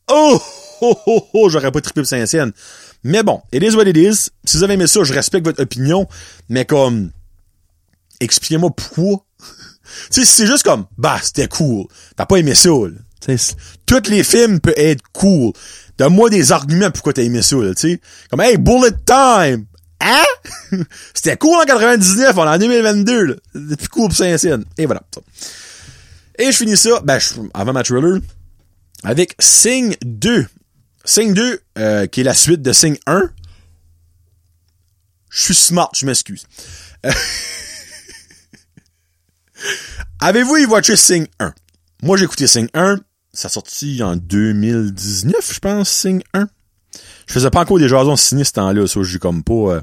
oh 0.08 0.42
oh 0.82 1.28
oh 1.34 1.50
j'aurais 1.50 1.72
pas 1.72 1.82
trippé 1.82 2.02
pour 2.02 2.08
saint 2.08 2.52
mais 3.04 3.24
bon 3.24 3.42
it 3.52 3.64
is 3.64 3.76
what 3.76 3.86
it 3.86 3.98
is 3.98 4.30
si 4.44 4.58
vous 4.58 4.64
avez 4.64 4.74
aimé 4.74 4.88
ça 4.88 5.04
je 5.04 5.14
respecte 5.14 5.46
votre 5.46 5.62
opinion 5.62 6.08
mais 6.50 6.66
comme 6.66 7.12
expliquez-moi 8.20 8.72
pourquoi. 8.76 9.26
tu 10.12 10.22
sais, 10.22 10.26
c'est 10.26 10.48
juste 10.48 10.64
comme, 10.64 10.86
bah, 10.98 11.20
c'était 11.22 11.48
cool. 11.48 11.86
T'as 12.16 12.26
pas 12.26 12.38
aimé 12.38 12.56
ça, 12.56 12.70
là. 12.70 13.36
tous 13.86 14.10
les 14.10 14.24
films 14.24 14.60
peuvent 14.60 14.74
être 14.78 15.04
cool. 15.14 15.54
Donne-moi 15.98 16.30
des 16.30 16.52
arguments 16.52 16.92
pourquoi 16.92 17.14
t'as 17.14 17.24
aimé 17.24 17.42
ça, 17.42 17.56
tu 17.58 17.74
sais. 17.76 18.02
Comme, 18.30 18.42
hey, 18.42 18.58
Bullet 18.58 18.92
Time! 19.06 19.66
Hein? 20.02 20.24
c'était 21.14 21.38
cool 21.38 21.56
en 21.56 21.64
99, 21.64 22.38
on 22.38 22.44
est 22.44 22.50
en 22.50 22.58
2022, 22.58 23.24
là. 23.24 23.36
C'est 23.54 23.78
plus 23.78 23.88
cool 23.90 24.08
pour 24.10 24.18
Saint-Cyr. 24.18 24.60
Et 24.78 24.86
voilà. 24.86 25.02
Et 26.38 26.52
je 26.52 26.58
finis 26.58 26.78
ça, 26.78 27.00
ben, 27.02 27.18
avant 27.54 27.74
ma 27.74 27.84
trailer, 27.84 28.20
avec 29.06 29.36
Sing 29.40 29.96
2. 30.02 30.48
Sing 31.06 31.34
2, 31.34 31.62
euh, 31.78 32.08
qui 32.08 32.22
est 32.22 32.24
la 32.24 32.34
suite 32.34 32.62
de 32.64 32.74
Sing 32.74 32.98
1. 33.06 33.30
Je 35.30 35.42
suis 35.42 35.56
smart, 35.56 35.92
je 35.96 36.06
m'excuse. 36.06 36.46
Avez-vous 40.20 40.66
watché 40.68 40.96
Sing 40.96 41.28
1? 41.40 41.54
Moi, 42.02 42.18
j'ai 42.18 42.26
écouté 42.26 42.48
Sing 42.48 42.68
1. 42.74 42.98
Ça 43.32 43.50
sorti 43.50 44.02
en 44.02 44.16
2019, 44.16 45.54
je 45.54 45.60
pense, 45.60 45.90
Sing 45.90 46.24
1. 46.34 46.48
Je 47.28 47.34
faisais 47.34 47.52
pas 47.52 47.62
encore 47.62 47.78
des 47.80 47.90
jasons 47.90 48.16
sinistres 48.16 48.56
ce 48.56 48.62
temps-là, 48.62 48.88
ça, 48.88 49.04
j'ai 49.04 49.20
comme 49.20 49.44
pas... 49.44 49.54
Euh, 49.54 49.82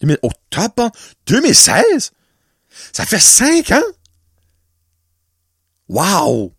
2000, 0.00 0.18
oh, 0.22 0.30
top, 0.48 0.78
hein? 0.78 0.90
2016? 1.26 2.12
Ça 2.92 3.04
fait 3.04 3.18
5 3.18 3.70
ans? 3.72 3.82
Wow! 5.88 6.54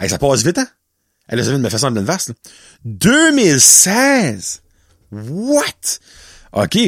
Hey, 0.00 0.10
ça 0.10 0.18
passe 0.18 0.42
vite, 0.42 0.58
hein? 0.58 0.68
Elle 1.28 1.40
a 1.40 1.58
me 1.58 1.68
fait 1.68 1.78
ça 1.78 1.88
en 1.88 1.92
pleine 1.92 2.04
vaste, 2.04 2.32
2016! 2.84 4.62
What? 5.10 5.98
OK. 6.52 6.78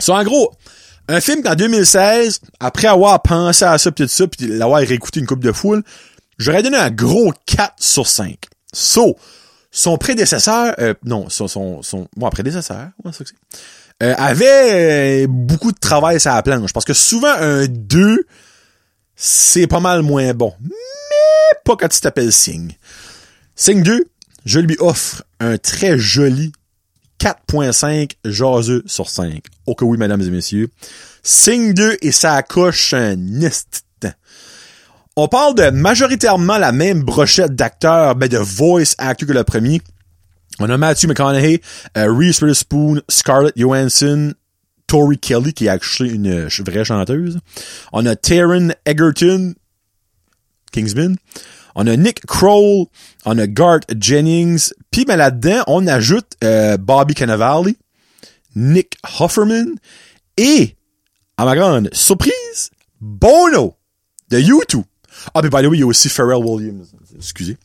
So, 0.00 0.12
en 0.14 0.24
gros, 0.24 0.52
un 1.08 1.20
film 1.20 1.42
qu'en 1.42 1.54
2016, 1.54 2.40
après 2.58 2.88
avoir 2.88 3.22
pensé 3.22 3.64
à 3.64 3.78
ça 3.78 3.92
pis 3.92 4.02
tout 4.02 4.08
ça, 4.08 4.26
puis 4.26 4.46
l'avoir 4.48 4.80
réécouté 4.80 5.20
une 5.20 5.26
coupe 5.26 5.44
de 5.44 5.52
foule, 5.52 5.82
j'aurais 6.38 6.62
donné 6.62 6.76
un 6.76 6.90
gros 6.90 7.32
4 7.46 7.74
sur 7.78 8.06
5. 8.06 8.36
So, 8.72 9.16
son 9.70 9.96
prédécesseur, 9.98 10.74
euh, 10.78 10.94
non, 11.04 11.28
son, 11.28 11.46
son, 11.48 11.82
son, 11.82 12.08
bon, 12.16 12.28
prédécesseur, 12.30 12.88
ouais, 13.04 13.12
c'est, 13.12 13.26
euh, 14.02 14.14
avait 14.18 15.24
euh, 15.24 15.26
beaucoup 15.28 15.72
de 15.72 15.78
travail 15.78 16.18
sur 16.20 16.32
la 16.32 16.42
planche, 16.42 16.72
parce 16.72 16.84
que 16.84 16.94
souvent, 16.94 17.32
un 17.38 17.66
2, 17.66 18.26
c'est 19.14 19.66
pas 19.66 19.80
mal 19.80 20.02
moins 20.02 20.34
bon. 20.34 20.52
Pas 21.64 21.76
quand 21.76 21.88
tu 21.88 22.00
t'appelles 22.00 22.32
Sing. 22.32 22.72
Sing 23.54 23.82
2, 23.82 24.04
je 24.44 24.60
lui 24.60 24.76
offre 24.80 25.24
un 25.40 25.58
très 25.58 25.98
joli 25.98 26.52
4.5 27.20 28.12
jaseux 28.24 28.82
sur 28.86 29.08
5. 29.08 29.42
Ok 29.66 29.82
oui, 29.82 29.98
mesdames 29.98 30.22
et 30.22 30.30
messieurs. 30.30 30.68
Sing 31.22 31.74
2 31.74 31.98
et 32.02 32.12
ça 32.12 32.42
coche 32.42 32.94
un 32.94 33.42
instant. 33.42 33.80
On 35.16 35.28
parle 35.28 35.54
de 35.54 35.70
majoritairement 35.70 36.58
la 36.58 36.72
même 36.72 37.02
brochette 37.02 37.54
d'acteurs, 37.54 38.16
mais 38.16 38.28
de 38.28 38.36
voice 38.36 38.94
actors 38.98 39.28
que 39.28 39.32
le 39.32 39.44
premier. 39.44 39.80
On 40.58 40.68
a 40.68 40.76
Matthew 40.76 41.06
McConaughey, 41.08 41.60
euh, 41.96 42.12
Reese 42.12 42.42
Witherspoon, 42.42 43.00
Scarlett 43.08 43.54
Johansson, 43.56 44.34
Tori 44.86 45.18
Kelly, 45.18 45.52
qui 45.52 45.66
est 45.66 45.70
actually 45.70 46.14
une 46.14 46.48
vraie 46.64 46.84
chanteuse. 46.84 47.38
On 47.92 48.04
a 48.06 48.14
Taron 48.14 48.72
Egerton, 48.84 49.54
Kingsman. 50.72 51.16
On 51.74 51.86
a 51.86 51.96
Nick 51.96 52.24
Kroll, 52.26 52.86
on 53.26 53.38
a 53.38 53.46
Garth 53.46 53.84
Jennings, 54.00 54.72
puis 54.90 55.04
ben 55.04 55.16
là-dedans, 55.16 55.62
on 55.66 55.86
ajoute 55.86 56.32
euh, 56.42 56.78
Bobby 56.78 57.14
Cannavale, 57.14 57.74
Nick 58.54 58.96
Hofferman 59.20 59.74
et, 60.38 60.76
à 61.36 61.44
ma 61.44 61.54
grande 61.54 61.90
surprise, 61.92 62.70
Bono 63.00 63.76
de 64.30 64.38
U2. 64.38 64.82
Ah, 65.34 65.42
mais 65.42 65.50
by 65.50 65.62
the 65.62 65.66
way, 65.66 65.76
il 65.76 65.80
y 65.80 65.82
a 65.82 65.86
aussi 65.86 66.08
Pharrell 66.08 66.42
Williams. 66.42 66.88
Excusez. 67.14 67.58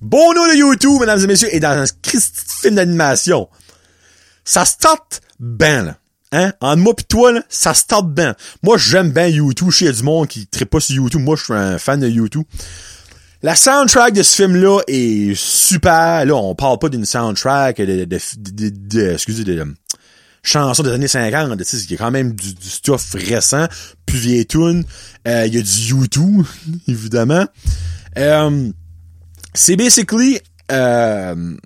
Bono 0.00 0.46
de 0.48 0.54
U2, 0.54 1.00
mesdames 1.00 1.20
et 1.20 1.26
messieurs, 1.26 1.54
est 1.54 1.60
dans 1.60 1.78
un 1.78 1.84
film 2.62 2.74
d'animation. 2.76 3.48
Ça 4.44 4.64
start 4.64 5.20
bien, 5.38 5.82
là. 5.82 5.98
Hein? 6.32 6.52
En 6.60 6.76
moi 6.76 6.96
pis 6.96 7.04
toi, 7.04 7.32
là, 7.32 7.42
ça 7.48 7.74
start 7.74 8.08
bien. 8.08 8.34
Moi, 8.62 8.78
j'aime 8.78 9.12
bien 9.12 9.28
U2. 9.28 9.70
Je 9.70 9.84
sais, 9.84 9.92
du 9.92 10.02
monde 10.02 10.28
qui 10.28 10.48
ne 10.58 10.64
pas 10.64 10.80
sur 10.80 11.04
U2. 11.04 11.18
Moi, 11.18 11.36
je 11.36 11.44
suis 11.44 11.52
un 11.52 11.78
fan 11.78 12.00
de 12.00 12.08
U2. 12.08 12.42
La 13.42 13.54
soundtrack 13.54 14.14
de 14.14 14.22
ce 14.22 14.36
film-là 14.36 14.80
est 14.86 15.34
super. 15.34 16.24
Là, 16.24 16.34
on 16.34 16.54
parle 16.54 16.78
pas 16.78 16.88
d'une 16.88 17.04
soundtrack 17.04 17.78
de, 17.78 18.04
de, 18.04 18.18
de, 18.38 18.68
de, 18.68 19.12
excusez, 19.12 19.44
de, 19.44 19.64
chansons 20.42 20.82
des 20.82 20.90
années 20.90 21.08
50, 21.08 21.58
tu 21.58 21.64
sais, 21.64 21.76
y 21.90 21.94
a 21.94 21.96
quand 21.96 22.10
même 22.10 22.32
du, 22.32 22.54
du 22.54 22.68
stuff 22.68 23.14
récent, 23.14 23.66
plus 24.06 24.18
vieille 24.18 24.46
tune. 24.46 24.84
Euh, 25.26 25.46
il 25.46 25.54
y 25.54 25.58
a 25.58 25.62
du 25.62 25.80
YouTube, 25.80 26.44
évidemment. 26.88 27.46
Euh, 28.18 28.70
c'est 29.54 29.76
basically 29.76 30.40
euh, 30.70 31.56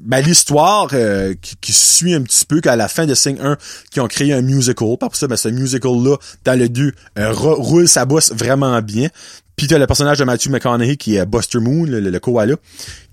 ben, 0.00 0.20
l'histoire 0.20 0.88
euh, 0.92 1.34
qui, 1.40 1.56
qui, 1.56 1.72
suit 1.72 2.14
un 2.14 2.22
petit 2.22 2.44
peu 2.46 2.60
qu'à 2.60 2.76
la 2.76 2.88
fin 2.88 3.06
de 3.06 3.14
Sing 3.14 3.38
1, 3.40 3.56
qui 3.90 4.00
ont 4.00 4.06
créé 4.06 4.32
un 4.32 4.42
musical. 4.42 4.96
Par 4.98 5.14
ça, 5.16 5.26
ben, 5.26 5.36
ce 5.36 5.48
musical-là, 5.48 6.16
dans 6.44 6.58
le 6.58 6.68
2, 6.68 6.92
euh, 7.18 7.32
roule 7.32 7.88
sa 7.88 8.04
bosse 8.04 8.32
vraiment 8.32 8.80
bien. 8.80 9.08
Puis 9.56 9.66
t'as 9.66 9.78
le 9.78 9.88
personnage 9.88 10.18
de 10.18 10.24
Matthew 10.24 10.50
McConaughey 10.50 10.96
qui 10.96 11.16
est 11.16 11.26
Buster 11.26 11.58
Moon, 11.58 11.84
le, 11.84 11.98
le, 11.98 12.20
koala, 12.20 12.54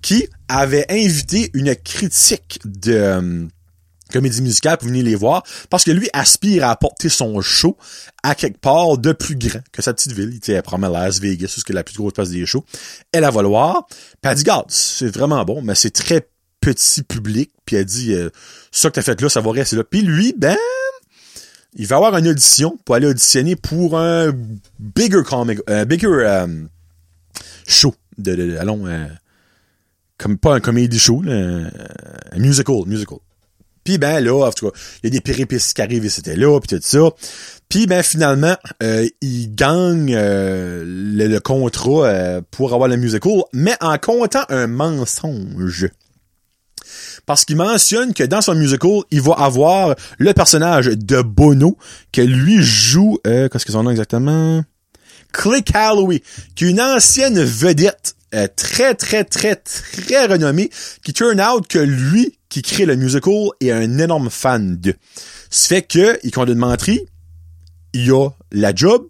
qui 0.00 0.28
avait 0.48 0.86
invité 0.88 1.50
une 1.54 1.74
critique 1.74 2.60
de 2.64 2.92
euh, 2.92 3.46
comédie 4.12 4.42
musicale 4.42 4.78
pour 4.78 4.86
venir 4.86 5.04
les 5.04 5.16
voir, 5.16 5.42
parce 5.70 5.82
que 5.82 5.90
lui 5.90 6.08
aspire 6.12 6.64
à 6.64 6.70
apporter 6.70 7.08
son 7.08 7.40
show 7.40 7.76
à 8.22 8.36
quelque 8.36 8.60
part 8.60 8.96
de 8.96 9.10
plus 9.10 9.34
grand 9.34 9.58
que 9.72 9.82
sa 9.82 9.92
petite 9.92 10.12
ville. 10.12 10.30
Il 10.30 10.36
était 10.36 10.56
à 10.56 10.88
Las 10.88 11.18
Vegas, 11.18 11.52
c'est 11.56 11.72
la 11.72 11.82
plus 11.82 11.96
grosse 11.96 12.12
place 12.12 12.30
des 12.30 12.46
shows. 12.46 12.64
Elle, 13.10 13.24
elle 13.24 13.32
va 13.32 13.42
le 13.42 13.48
voir. 13.48 13.88
Puis 13.88 14.30
elle 14.30 14.36
dit, 14.36 14.44
c'est 14.68 15.08
vraiment 15.08 15.44
bon, 15.44 15.62
mais 15.62 15.74
c'est 15.74 15.90
très 15.90 16.28
petit 16.74 17.02
public, 17.02 17.52
puis 17.64 17.76
elle 17.76 17.84
dit 17.84 18.12
euh, 18.12 18.30
ça 18.72 18.88
que 18.90 18.94
t'as 18.94 19.02
fait 19.02 19.20
là, 19.20 19.28
ça 19.28 19.40
va 19.40 19.52
rester 19.52 19.76
là. 19.76 19.84
Puis 19.84 20.02
lui, 20.02 20.34
ben, 20.36 20.56
il 21.74 21.86
va 21.86 21.96
avoir 21.96 22.16
une 22.16 22.28
audition 22.28 22.76
pour 22.84 22.94
aller 22.96 23.06
auditionner 23.06 23.54
pour 23.54 23.98
un 23.98 24.32
bigger 24.78 25.22
comic, 25.24 25.60
un 25.68 25.84
bigger 25.84 26.08
euh, 26.08 26.46
show 27.68 27.94
de, 28.18 28.56
allons, 28.56 28.86
euh, 28.86 29.06
comme 30.18 30.38
pas 30.38 30.54
un 30.54 30.60
comedy 30.60 30.98
show, 30.98 31.22
là, 31.22 31.68
un 32.32 32.38
musical, 32.38 32.82
musical. 32.86 33.18
Puis 33.86 33.98
ben 33.98 34.22
là, 34.22 34.46
en 34.46 34.50
tout 34.50 34.68
cas, 34.68 34.78
il 35.02 35.06
y 35.06 35.06
a 35.06 35.10
des 35.10 35.20
péripéties 35.20 35.72
qui 35.72 35.80
arrivent 35.80 36.04
et 36.04 36.08
c'était 36.08 36.34
là, 36.34 36.58
puis 36.58 36.76
tout 36.76 36.82
ça. 36.82 37.08
Puis 37.68 37.86
ben 37.86 38.02
finalement, 38.02 38.56
euh, 38.82 39.08
il 39.20 39.54
gagne 39.54 40.12
euh, 40.14 40.82
le, 40.84 41.38
contrat 41.38 42.06
euh, 42.06 42.40
pour 42.50 42.74
avoir 42.74 42.88
le 42.88 42.96
musical, 42.96 43.44
mais 43.52 43.76
en 43.80 43.96
comptant 43.96 44.42
un 44.48 44.66
mensonge 44.66 45.88
parce 47.26 47.44
qu'il 47.44 47.56
mentionne 47.56 48.14
que 48.14 48.22
dans 48.22 48.40
son 48.40 48.54
musical, 48.54 49.00
il 49.10 49.20
va 49.20 49.34
avoir 49.34 49.96
le 50.18 50.32
personnage 50.32 50.86
de 50.86 51.20
Bono, 51.20 51.76
que 52.12 52.22
lui 52.22 52.62
joue, 52.62 53.18
euh, 53.26 53.48
qu'est-ce 53.48 53.66
que 53.66 53.72
son 53.72 53.82
nom 53.82 53.90
exactement? 53.90 54.62
Clay 55.32 55.62
Calloway, 55.62 56.22
qui 56.54 56.64
est 56.64 56.70
une 56.70 56.80
ancienne 56.80 57.42
vedette 57.42 58.14
euh, 58.34 58.48
très, 58.54 58.94
très, 58.94 59.24
très, 59.24 59.56
très 59.56 60.26
renommée, 60.26 60.70
qui 61.04 61.12
turn 61.12 61.40
out 61.40 61.66
que 61.68 61.78
lui, 61.78 62.38
qui 62.48 62.62
crée 62.62 62.86
le 62.86 62.96
musical, 62.96 63.48
est 63.60 63.70
un 63.70 63.98
énorme 63.98 64.30
fan 64.30 64.78
de. 64.80 64.94
Ce 65.50 65.66
fait 65.66 65.82
que, 65.82 66.18
il 66.22 66.32
une 66.36 66.54
menterie, 66.54 67.06
il 67.92 68.10
a 68.12 68.30
la 68.52 68.74
job. 68.74 69.06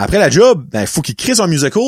Après 0.00 0.18
la 0.18 0.30
job, 0.30 0.64
ben, 0.70 0.86
faut 0.86 1.02
qu'il 1.02 1.16
crée 1.16 1.34
son 1.34 1.48
musical, 1.48 1.82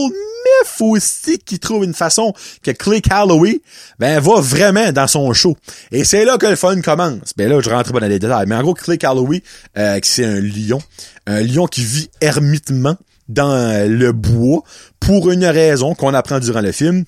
faut 0.65 0.97
aussi 0.97 1.39
qu'il 1.39 1.61
trouve 1.61 1.85
une 1.85 1.95
façon 1.95 2.35
que 2.63 2.73
Clay 2.73 3.01
Calloway, 3.01 3.61
ben, 3.99 4.21
va 4.21 4.41
vraiment 4.41 4.91
dans 4.93 5.07
son 5.07 5.33
show. 5.33 5.57
Et 5.93 6.05
c'est 6.05 6.25
là 6.25 6.37
que 6.37 6.47
le 6.47 6.57
fun 6.57 6.81
commence. 6.81 7.33
Ben 7.37 7.49
là, 7.49 7.61
je 7.61 7.71
rentre 7.71 7.93
pas 7.93 8.01
dans 8.01 8.09
les 8.09 8.19
détails. 8.19 8.47
Mais 8.49 8.57
en 8.57 8.63
gros, 8.63 8.75
Clay 8.75 8.99
Calloway, 8.99 9.43
euh, 9.79 9.99
c'est 10.03 10.25
un 10.25 10.41
lion. 10.41 10.83
Un 11.27 11.41
lion 11.43 11.67
qui 11.67 11.85
vit 11.85 12.11
ermitement 12.21 12.97
dans 13.29 13.89
le 13.89 14.13
bois 14.13 14.63
pour 14.99 15.31
une 15.31 15.47
raison 15.47 15.95
qu'on 15.95 16.13
apprend 16.13 16.41
durant 16.41 16.61
le 16.61 16.73
film. 16.73 17.05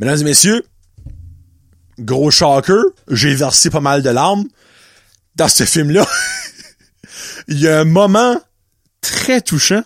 Mesdames 0.00 0.20
et 0.20 0.24
messieurs, 0.24 0.64
gros 2.00 2.32
shocker, 2.32 2.82
j'ai 3.08 3.34
versé 3.34 3.70
pas 3.70 3.80
mal 3.80 4.02
de 4.02 4.10
larmes 4.10 4.48
dans 5.36 5.48
ce 5.48 5.64
film-là. 5.64 6.06
Il 7.48 7.60
y 7.60 7.68
a 7.68 7.80
un 7.80 7.84
moment 7.84 8.36
très 9.00 9.40
touchant 9.40 9.82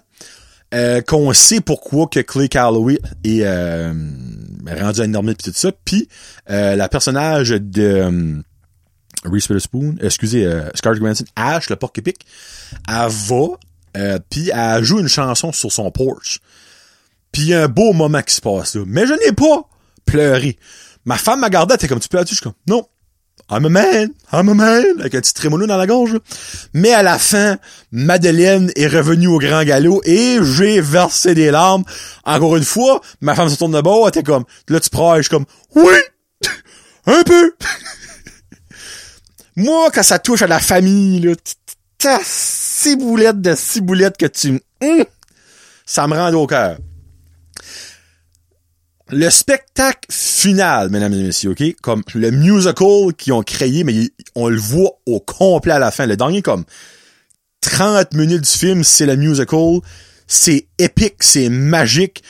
euh, 0.74 1.00
qu'on 1.03 1.33
sait 1.33 1.61
pourquoi 1.61 2.07
que 2.09 2.20
Clay 2.20 2.48
Calloway 2.48 2.98
est 3.22 3.42
euh, 3.42 3.92
rendu 4.66 5.00
à 5.00 5.05
une 5.05 5.35
pis 5.35 5.44
tout 5.44 5.53
ça. 5.55 5.70
Puis 5.85 6.09
euh, 6.50 6.74
la 6.77 6.88
personnage 6.88 7.50
de 7.50 7.83
euh, 7.83 8.42
Reese 9.24 9.48
Witherspoon, 9.48 9.96
excusez, 10.00 10.44
euh, 10.46 10.68
Scarlett 10.74 11.00
Johansson, 11.00 11.24
Ash, 11.37 11.70
le 11.70 11.77
porc 11.77 11.92
épic, 11.96 12.27
elle 12.88 13.09
va, 13.09 13.46
euh, 13.96 14.18
puis 14.29 14.50
elle 14.53 14.83
joue 14.85 15.00
une 15.00 15.09
chanson 15.09 15.53
sur 15.53 15.72
son 15.72 15.90
porch. 15.90 16.40
Puis 17.33 17.46
y 17.46 17.55
a 17.55 17.64
un 17.64 17.68
beau 17.68 17.92
moment 17.92 18.22
qui 18.22 18.35
se 18.35 18.40
passe 18.40 18.74
là. 18.74 18.85
Mais 18.87 19.07
je 19.07 19.14
n'ai 19.14 19.33
pas 19.33 19.68
pleuré. 20.05 20.59
Ma 21.05 21.16
femme 21.16 21.40
m'a 21.40 21.50
gardé, 21.50 21.74
elle 21.74 21.77
était 21.77 21.88
comme 21.88 22.00
tu 22.00 22.09
pleures-tu? 22.09 22.35
Je 22.35 22.40
suis 22.40 22.42
comme, 22.42 22.55
non, 22.66 22.87
I'm 23.50 23.66
a 23.66 23.68
man, 23.68 24.09
I'm 24.33 24.48
a 24.48 24.54
man, 24.54 24.85
avec 25.00 25.14
un 25.14 25.20
petit 25.20 25.35
trémolo 25.35 25.66
dans 25.66 25.76
la 25.76 25.87
gorge. 25.87 26.18
Mais 26.72 26.92
à 26.92 27.02
la 27.02 27.18
fin, 27.18 27.59
Madeleine 27.92 28.72
est 28.74 28.87
revenue 28.87 29.26
au 29.26 29.38
grand 29.38 29.64
galop 29.64 30.00
et 30.04 30.38
j'ai 30.42 30.80
versé 30.80 31.35
des 31.35 31.50
larmes. 31.50 31.85
Encore 32.24 32.57
une 32.57 32.64
fois, 32.64 33.02
ma 33.20 33.35
femme 33.35 33.50
se 33.50 33.57
tourne 33.57 33.72
de 33.72 33.80
bord, 33.83 34.11
elle 34.14 34.22
comme, 34.22 34.44
là 34.68 34.80
tu 34.80 34.88
prends, 34.88 35.16
je 35.16 35.22
suis 35.22 35.30
comme, 35.30 35.44
oui, 35.74 35.94
un 37.07 37.22
peu. 37.22 37.52
Moi, 39.57 39.90
quand 39.92 40.02
ça 40.02 40.18
touche 40.18 40.42
à 40.42 40.46
la 40.46 40.59
famille, 40.59 41.20
là, 41.20 41.35
t'as 41.98 42.20
boulettes 42.98 43.40
de 43.40 43.80
boulettes 43.80 44.16
que 44.16 44.26
tu, 44.26 44.61
hum, 44.83 45.04
ça 45.85 46.07
me 46.07 46.14
rend 46.14 46.33
au 46.33 46.46
cœur 46.46 46.78
le 49.14 49.31
spectacle 49.31 50.07
final, 50.11 50.90
mesdames 50.90 51.12
et 51.14 51.22
messieurs, 51.22 51.53
OK? 51.53 51.62
Comme 51.81 52.03
le 52.14 52.31
musical 52.31 53.14
qu'ils 53.16 53.33
ont 53.33 53.42
créé, 53.42 53.85
mais 53.85 54.11
on 54.35 54.48
le 54.48 54.59
voit 54.59 54.98
au 55.07 55.20
complet 55.20 55.72
à 55.72 55.79
la 55.79 55.90
fin. 55.90 56.07
Le 56.07 56.16
dernier, 56.16 56.42
comme 56.42 56.64
30 57.61 58.12
minutes 58.14 58.42
du 58.42 58.50
film, 58.50 58.85
c'est 58.85 59.07
le 59.07 59.16
musical. 59.16 59.81
C'est 60.27 60.66
épique, 60.79 61.22
c'est 61.22 61.48
magique. 61.48 62.22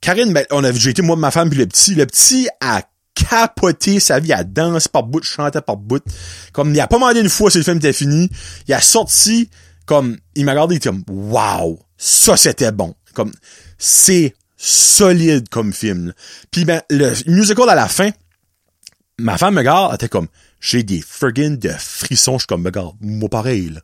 Karine, 0.00 0.32
ben, 0.32 0.44
on 0.50 0.62
a 0.64 0.72
j'ai 0.72 0.90
été 0.90 1.02
moi, 1.02 1.16
ma 1.16 1.30
femme, 1.30 1.50
puis 1.50 1.58
le 1.58 1.66
petit. 1.66 1.94
Le 1.94 2.06
petit 2.06 2.48
a 2.60 2.82
capoté 3.14 3.98
sa 3.98 4.20
vie, 4.20 4.32
a 4.32 4.44
dansé 4.44 4.88
par 4.92 5.02
bout, 5.02 5.22
chanté 5.24 5.60
par 5.60 5.76
bout. 5.76 6.04
Comme, 6.52 6.72
il 6.74 6.80
a 6.80 6.86
pas 6.86 6.96
demandé 6.96 7.20
une 7.20 7.28
fois 7.28 7.50
si 7.50 7.58
le 7.58 7.64
film 7.64 7.78
était 7.78 7.92
fini. 7.92 8.30
Il 8.68 8.74
a 8.74 8.80
sorti, 8.80 9.50
comme, 9.86 10.16
il 10.36 10.44
m'a 10.44 10.52
regardé, 10.52 10.74
il 10.74 10.76
était 10.76 10.90
comme, 10.90 11.04
wow, 11.08 11.80
ça 11.96 12.36
c'était 12.36 12.70
bon. 12.70 12.94
Comme, 13.14 13.32
c'est 13.76 14.34
solide 14.58 15.48
comme 15.48 15.72
film. 15.72 16.12
Puis 16.50 16.66
ben, 16.66 16.82
le 16.90 17.12
musical 17.30 17.70
à 17.70 17.74
la 17.74 17.88
fin, 17.88 18.10
ma 19.18 19.38
femme 19.38 19.54
me 19.54 19.60
regarde, 19.60 19.90
elle 19.90 19.94
était 19.94 20.08
comme, 20.08 20.28
j'ai 20.60 20.82
des 20.82 21.00
friggin' 21.00 21.56
de 21.56 21.70
frissons, 21.70 22.34
je 22.34 22.38
suis 22.40 22.46
comme, 22.46 22.66
regarde, 22.66 22.94
moi 23.00 23.28
pareil, 23.28 23.70
là. 23.70 23.80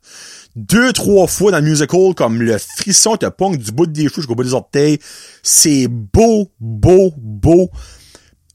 Deux, 0.56 0.92
trois 0.92 1.26
fois 1.26 1.50
dans 1.50 1.58
le 1.58 1.64
musical, 1.64 2.14
comme 2.14 2.40
le 2.40 2.56
frisson 2.58 3.16
te 3.16 3.26
pong 3.26 3.56
du 3.56 3.72
bout 3.72 3.86
des 3.86 4.02
cheveux 4.04 4.22
jusqu'au 4.22 4.36
bout 4.36 4.44
des 4.44 4.54
orteils. 4.54 5.00
C'est 5.42 5.88
beau, 5.88 6.52
beau, 6.60 7.12
beau. 7.16 7.70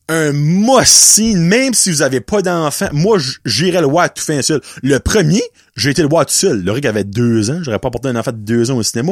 Un 0.08 0.32
mossine, 0.32 1.40
même 1.40 1.74
si 1.74 1.92
vous 1.92 2.02
avez 2.02 2.22
pas 2.22 2.42
d'enfant. 2.42 2.88
Moi, 2.94 3.18
j'irais 3.44 3.82
le 3.82 3.88
voir 3.88 4.14
tout 4.14 4.24
fin 4.24 4.42
seul. 4.42 4.62
Le 4.82 4.98
premier, 5.00 5.44
j'ai 5.76 5.90
été 5.90 6.02
le 6.02 6.08
voir 6.08 6.26
tout 6.26 6.34
seul. 6.34 6.64
Le 6.64 6.72
Rick 6.72 6.86
avait 6.86 7.04
deux 7.04 7.52
ans. 7.52 7.60
J'aurais 7.64 7.80
pas 7.80 7.92
porté 7.92 8.08
un 8.08 8.16
enfant 8.16 8.32
de 8.32 8.38
deux 8.38 8.72
ans 8.72 8.78
au 8.78 8.84
cinéma. 8.84 9.12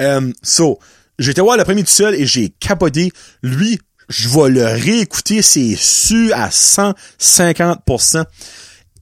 Euh, 0.00 0.32
so, 0.42 0.78
J'étais 1.18 1.40
voir 1.40 1.56
le 1.56 1.64
premier 1.64 1.82
tout 1.82 1.90
seul 1.90 2.14
et 2.14 2.26
j'ai 2.26 2.50
capoté. 2.50 3.10
Lui, 3.42 3.80
je 4.08 4.28
vais 4.28 4.48
le 4.48 4.64
réécouter, 4.64 5.42
c'est 5.42 5.74
su 5.76 6.32
à 6.32 6.48
150%. 6.48 8.24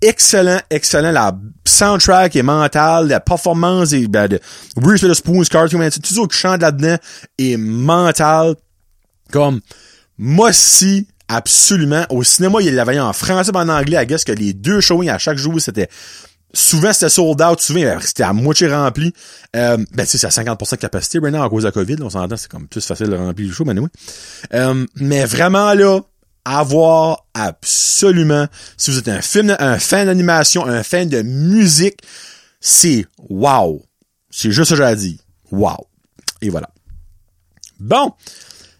Excellent, 0.03 0.61
excellent. 0.71 1.13
La 1.13 1.39
soundtrack 1.65 2.37
est 2.37 2.43
mentale, 2.43 3.09
la 3.09 3.21
performance 3.21 3.93
est, 3.93 4.09
ben, 4.09 4.29
de 4.29 4.41
Bruce 4.77 5.03
Witherspoon, 5.03 5.43
Scarlett 5.45 5.71
Johansson, 5.71 6.01
tout 6.03 6.15
ça 6.15 6.21
qui 6.31 6.37
chante 6.37 6.61
là-dedans 6.61 6.97
est 7.39 7.57
mental. 7.57 8.57
Comme, 9.33 9.61
moi 10.19 10.53
si, 10.53 11.09
absolument. 11.29 12.05
Au 12.11 12.23
cinéma, 12.23 12.59
il 12.61 12.75
l'avait 12.75 12.99
en 12.99 13.13
français 13.13 13.51
et 13.53 13.57
en 13.57 13.69
anglais. 13.69 14.03
I 14.03 14.07
guess 14.07 14.25
que 14.25 14.33
les 14.33 14.53
deux 14.53 14.81
showings 14.81 15.11
à 15.11 15.19
chaque 15.19 15.39
jour, 15.39 15.61
c'était 15.61 15.89
souvent 16.53 16.93
c'était 16.93 17.09
sold 17.09 17.41
out, 17.43 17.61
souvent 17.61 17.99
c'était 18.01 18.23
à 18.23 18.33
moitié 18.33 18.69
rempli. 18.69 19.13
Euh, 19.55 19.77
ben 19.93 20.07
c'est 20.07 20.25
à 20.25 20.31
50% 20.31 20.73
de 20.73 20.77
capacité 20.77 21.21
maintenant 21.21 21.43
à 21.43 21.49
cause 21.49 21.63
de 21.63 21.69
la 21.69 21.73
COVID, 21.73 21.97
on 22.03 22.11
s'entend, 22.11 22.37
c'est 22.37 22.51
comme 22.51 22.69
plus 22.69 22.85
facile 22.85 23.09
de 23.09 23.17
remplir 23.17 23.49
le 23.49 23.53
show, 23.53 23.65
mais 23.65 23.79
oui. 23.79 23.89
Euh, 24.55 24.87
mais 24.97 25.25
vraiment 25.25 25.75
là, 25.75 26.01
avoir 26.47 27.27
absolument, 27.35 28.47
si 28.77 28.91
vous 28.91 28.99
êtes 28.99 29.09
un 29.09 29.21
film, 29.21 29.55
un 29.59 29.79
fan 29.79 30.07
d'animation, 30.07 30.65
un 30.65 30.83
fan 30.83 31.09
de 31.09 31.23
musique, 31.23 31.99
c'est 32.61 33.07
wow. 33.29 33.83
C'est 34.31 34.51
juste 34.51 34.71
ce 34.71 34.75
que 34.75 34.87
j'ai 34.87 34.97
dit. 34.97 35.21
Wow. 35.51 35.87
Et 36.43 36.51
voilà. 36.51 36.69
Bon. 37.81 38.13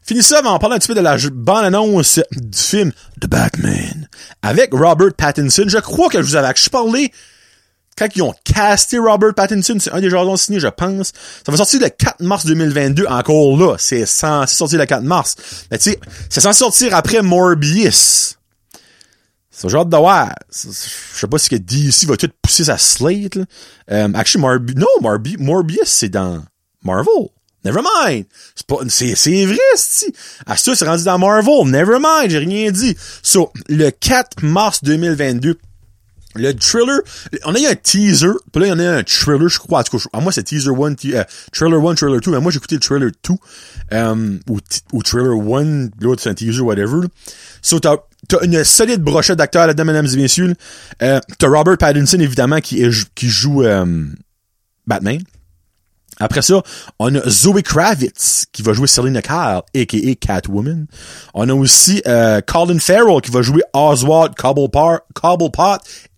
Fini 0.03 0.23
ça, 0.23 0.41
on 0.45 0.53
va 0.53 0.59
parler 0.61 0.77
un 0.77 0.79
petit 0.79 0.89
peu 0.89 0.95
de 0.95 1.01
la 1.01 1.17
bande-annonce 1.33 2.21
du 2.31 2.59
film 2.59 2.93
The 3.21 3.27
Batman 3.27 4.09
avec 4.43 4.73
Robert 4.73 5.15
Pattinson. 5.15 5.65
Je 5.67 5.79
crois 5.79 6.09
que 6.09 6.23
je 6.23 6.27
vous 6.27 6.37
avais 6.37 6.55
parlé 6.71 7.11
quand 7.97 8.09
ils 8.15 8.23
ont 8.23 8.35
casté 8.45 8.99
Robert 8.99 9.35
Pattinson, 9.35 9.77
c'est 9.81 9.93
un 9.93 10.01
des 10.01 10.11
jardins 10.11 10.37
signés, 10.37 10.61
je 10.61 10.69
pense. 10.69 11.13
Ça 11.45 11.53
va 11.53 11.57
sortir 11.57 11.81
le 11.81 11.89
4 11.89 12.21
mars 12.21 12.47
2022, 12.47 13.07
encore 13.07 13.57
là. 13.57 13.77
C'est 13.79 14.07
censé 14.07 14.55
sortir 14.55 14.79
le 14.79 14.87
4 14.87 15.03
mars. 15.03 15.37
Mais 15.71 15.79
tu 15.79 15.91
sais, 15.91 16.01
c'est 16.29 16.41
censé 16.41 16.59
sortir 16.59 16.95
après 16.95 17.23
Morbius. 17.23 18.37
C'est 19.51 19.71
genre 19.71 19.87
de 19.87 19.97
voir. 19.97 20.35
Je 20.53 20.69
sais 20.71 21.27
pas 21.27 21.39
si 21.39 21.49
que 21.49 21.57
DC 21.57 22.05
va 22.05 22.19
tout 22.19 22.31
pousser 22.43 22.65
sa 22.65 22.77
slate, 22.77 23.37
là. 23.37 23.45
Euh, 23.91 24.13
actually, 24.15 24.45
non, 24.77 24.87
Morbi 25.01 25.37
Morbius, 25.39 25.89
c'est 25.89 26.11
dans 26.11 26.45
Marvel. 26.85 27.31
Never 27.65 27.81
mind. 27.83 28.27
C'est 28.55 28.67
pas, 28.67 28.77
c'est, 28.89 29.15
c'est 29.17 29.47
vrai, 29.47 29.57
ça, 29.75 30.07
c'est 30.57 30.85
rendu 30.85 31.05
dans 31.05 31.19
Marvel. 31.19 31.65
Never 31.65 31.97
mind. 31.99 32.31
J'ai 32.31 32.39
rien 32.39 32.71
dit. 32.71 32.97
So, 33.23 33.51
le 33.69 33.91
4 33.91 34.43
mars 34.45 34.85
2022, 34.85 35.59
le 36.37 36.53
trailer, 36.55 37.01
on 37.45 37.55
a 37.55 37.59
eu 37.59 37.67
un 37.67 37.75
teaser, 37.75 38.33
puis 38.53 38.61
là, 38.61 38.67
il 38.67 38.71
y 38.71 38.73
en 38.73 38.79
a 38.79 38.99
un 38.99 39.03
trailer, 39.03 39.49
je 39.49 39.59
crois. 39.59 39.81
En 39.81 39.83
tout 39.83 39.99
cas, 39.99 40.05
à 40.13 40.21
moi, 40.21 40.33
c'est 40.33 40.43
teaser 40.43 40.71
1, 40.71 40.95
euh, 41.15 41.25
trailer 41.53 41.89
1, 41.89 41.95
trailer 41.95 42.21
2, 42.21 42.31
mais 42.31 42.41
moi, 42.41 42.51
j'ai 42.51 42.59
écouté 42.59 42.77
le 42.77 42.81
trailer 42.81 43.11
2, 43.29 43.35
euh, 43.93 44.39
ou, 44.49 44.59
ou 44.93 45.03
trailer 45.03 45.33
1, 45.33 45.89
l'autre, 46.01 46.23
c'est 46.23 46.31
un 46.31 46.35
teaser, 46.35 46.61
whatever. 46.61 47.07
So, 47.63 47.81
t'as, 47.81 47.97
t'as 48.29 48.45
une 48.45 48.63
solide 48.65 49.03
brochette 49.03 49.39
d'acteurs 49.39 49.67
là-dedans, 49.67 49.85
mesdames 49.85 50.07
et 50.13 50.17
messieurs. 50.17 50.55
Euh, 51.03 51.21
t'as 51.39 51.49
Robert 51.49 51.79
Pattinson, 51.79 52.21
évidemment, 52.21 52.61
qui, 52.61 52.83
est, 52.83 53.15
qui 53.15 53.29
joue 53.29 53.63
euh, 53.63 54.05
Batman. 54.87 55.21
Après 56.19 56.43
ça, 56.43 56.63
on 56.99 57.15
a 57.15 57.29
Zoe 57.29 57.63
Kravitz 57.63 58.47
qui 58.53 58.63
va 58.63 58.73
jouer 58.73 58.87
Selena 58.87 59.21
Kyle, 59.21 59.63
a.k.a. 59.75 60.15
Catwoman. 60.15 60.87
On 61.35 61.49
a 61.49 61.55
aussi 61.55 62.03
euh, 62.07 62.41
Colin 62.41 62.79
Farrell 62.79 63.21
qui 63.21 63.31
va 63.31 63.43
jouer 63.43 63.63
Oswald 63.75 64.35
Cobblepot, 64.35 65.01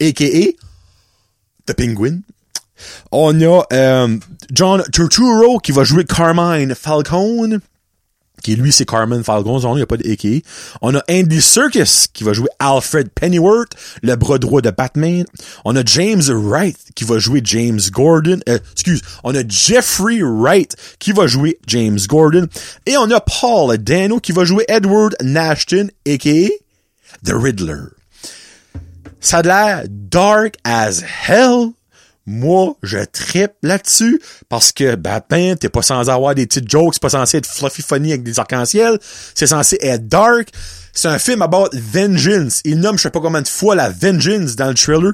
a.k.a. 0.01 0.47
The 1.67 1.73
Penguin. 1.77 2.21
On 3.11 3.41
a 3.41 3.65
euh, 3.73 4.17
John 4.53 4.85
Turturro 4.93 5.59
qui 5.59 5.73
va 5.73 5.83
jouer 5.83 6.05
Carmine 6.05 6.75
Falcone 6.75 7.61
qui 8.42 8.57
lui 8.57 8.72
c'est 8.72 8.85
Carmen 8.85 9.22
Falcon, 9.22 9.59
il 9.59 9.77
n'y 9.77 9.83
a 9.83 9.87
pas 9.87 9.96
de. 9.96 10.18
On 10.83 10.94
a 10.94 11.03
Andy 11.11 11.40
Serkis 11.40 12.07
qui 12.12 12.24
va 12.24 12.33
jouer 12.33 12.48
Alfred 12.59 13.09
Pennyworth, 13.11 13.72
le 14.03 14.16
bras 14.16 14.38
droit 14.38 14.61
de 14.61 14.70
Batman. 14.70 15.24
On 15.64 15.77
a 15.77 15.85
James 15.85 16.22
Wright 16.29 16.77
qui 16.94 17.05
va 17.05 17.18
jouer 17.18 17.40
James 17.44 17.81
Gordon. 17.90 18.40
Euh, 18.48 18.59
excuse, 18.72 19.03
on 19.24 19.35
a 19.35 19.46
Jeffrey 19.46 20.20
Wright 20.22 20.74
qui 20.98 21.12
va 21.12 21.27
jouer 21.27 21.59
James 21.66 21.98
Gordon. 22.09 22.46
Et 22.87 22.96
on 22.96 23.11
a 23.11 23.20
Paul 23.20 23.77
Dano 23.79 24.20
qui 24.20 24.33
va 24.33 24.44
jouer 24.44 24.64
Edward 24.68 25.16
Nashton, 25.22 25.90
a.k.a. 26.07 26.48
The 27.24 27.33
Riddler. 27.35 27.88
Ça 29.20 29.38
a 29.38 29.42
l'air 29.42 29.85
dark 29.88 30.55
as 30.64 31.03
hell, 31.03 31.72
moi, 32.31 32.77
je 32.83 32.99
tripe 33.11 33.55
là-dessus 33.62 34.21
parce 34.51 34.71
que 34.71 34.97
Batman, 34.97 35.57
t'es 35.57 35.71
pas 35.71 35.81
censé 35.81 36.11
avoir 36.11 36.35
des 36.35 36.47
petites 36.47 36.71
jokes, 36.71 36.93
c'est 36.93 37.03
pas 37.03 37.09
censé 37.09 37.38
être 37.38 37.47
fluffy 37.47 37.81
funny 37.81 38.11
avec 38.11 38.23
des 38.23 38.38
arcs-en-ciel, 38.38 38.99
c'est 39.35 39.47
censé 39.47 39.79
être 39.81 40.09
dark. 40.09 40.51
C'est 40.93 41.09
un 41.09 41.19
film 41.19 41.41
about 41.41 41.71
vengeance. 41.73 42.61
Il 42.64 42.81
nomme 42.81 42.99
je 42.99 43.05
sais 43.05 43.11
pas 43.11 43.21
combien 43.21 43.41
de 43.41 43.49
fois 43.49 43.75
la 43.75 43.88
vengeance 43.88 44.57
dans 44.57 44.69
le 44.69 44.75
trailer. 44.75 45.12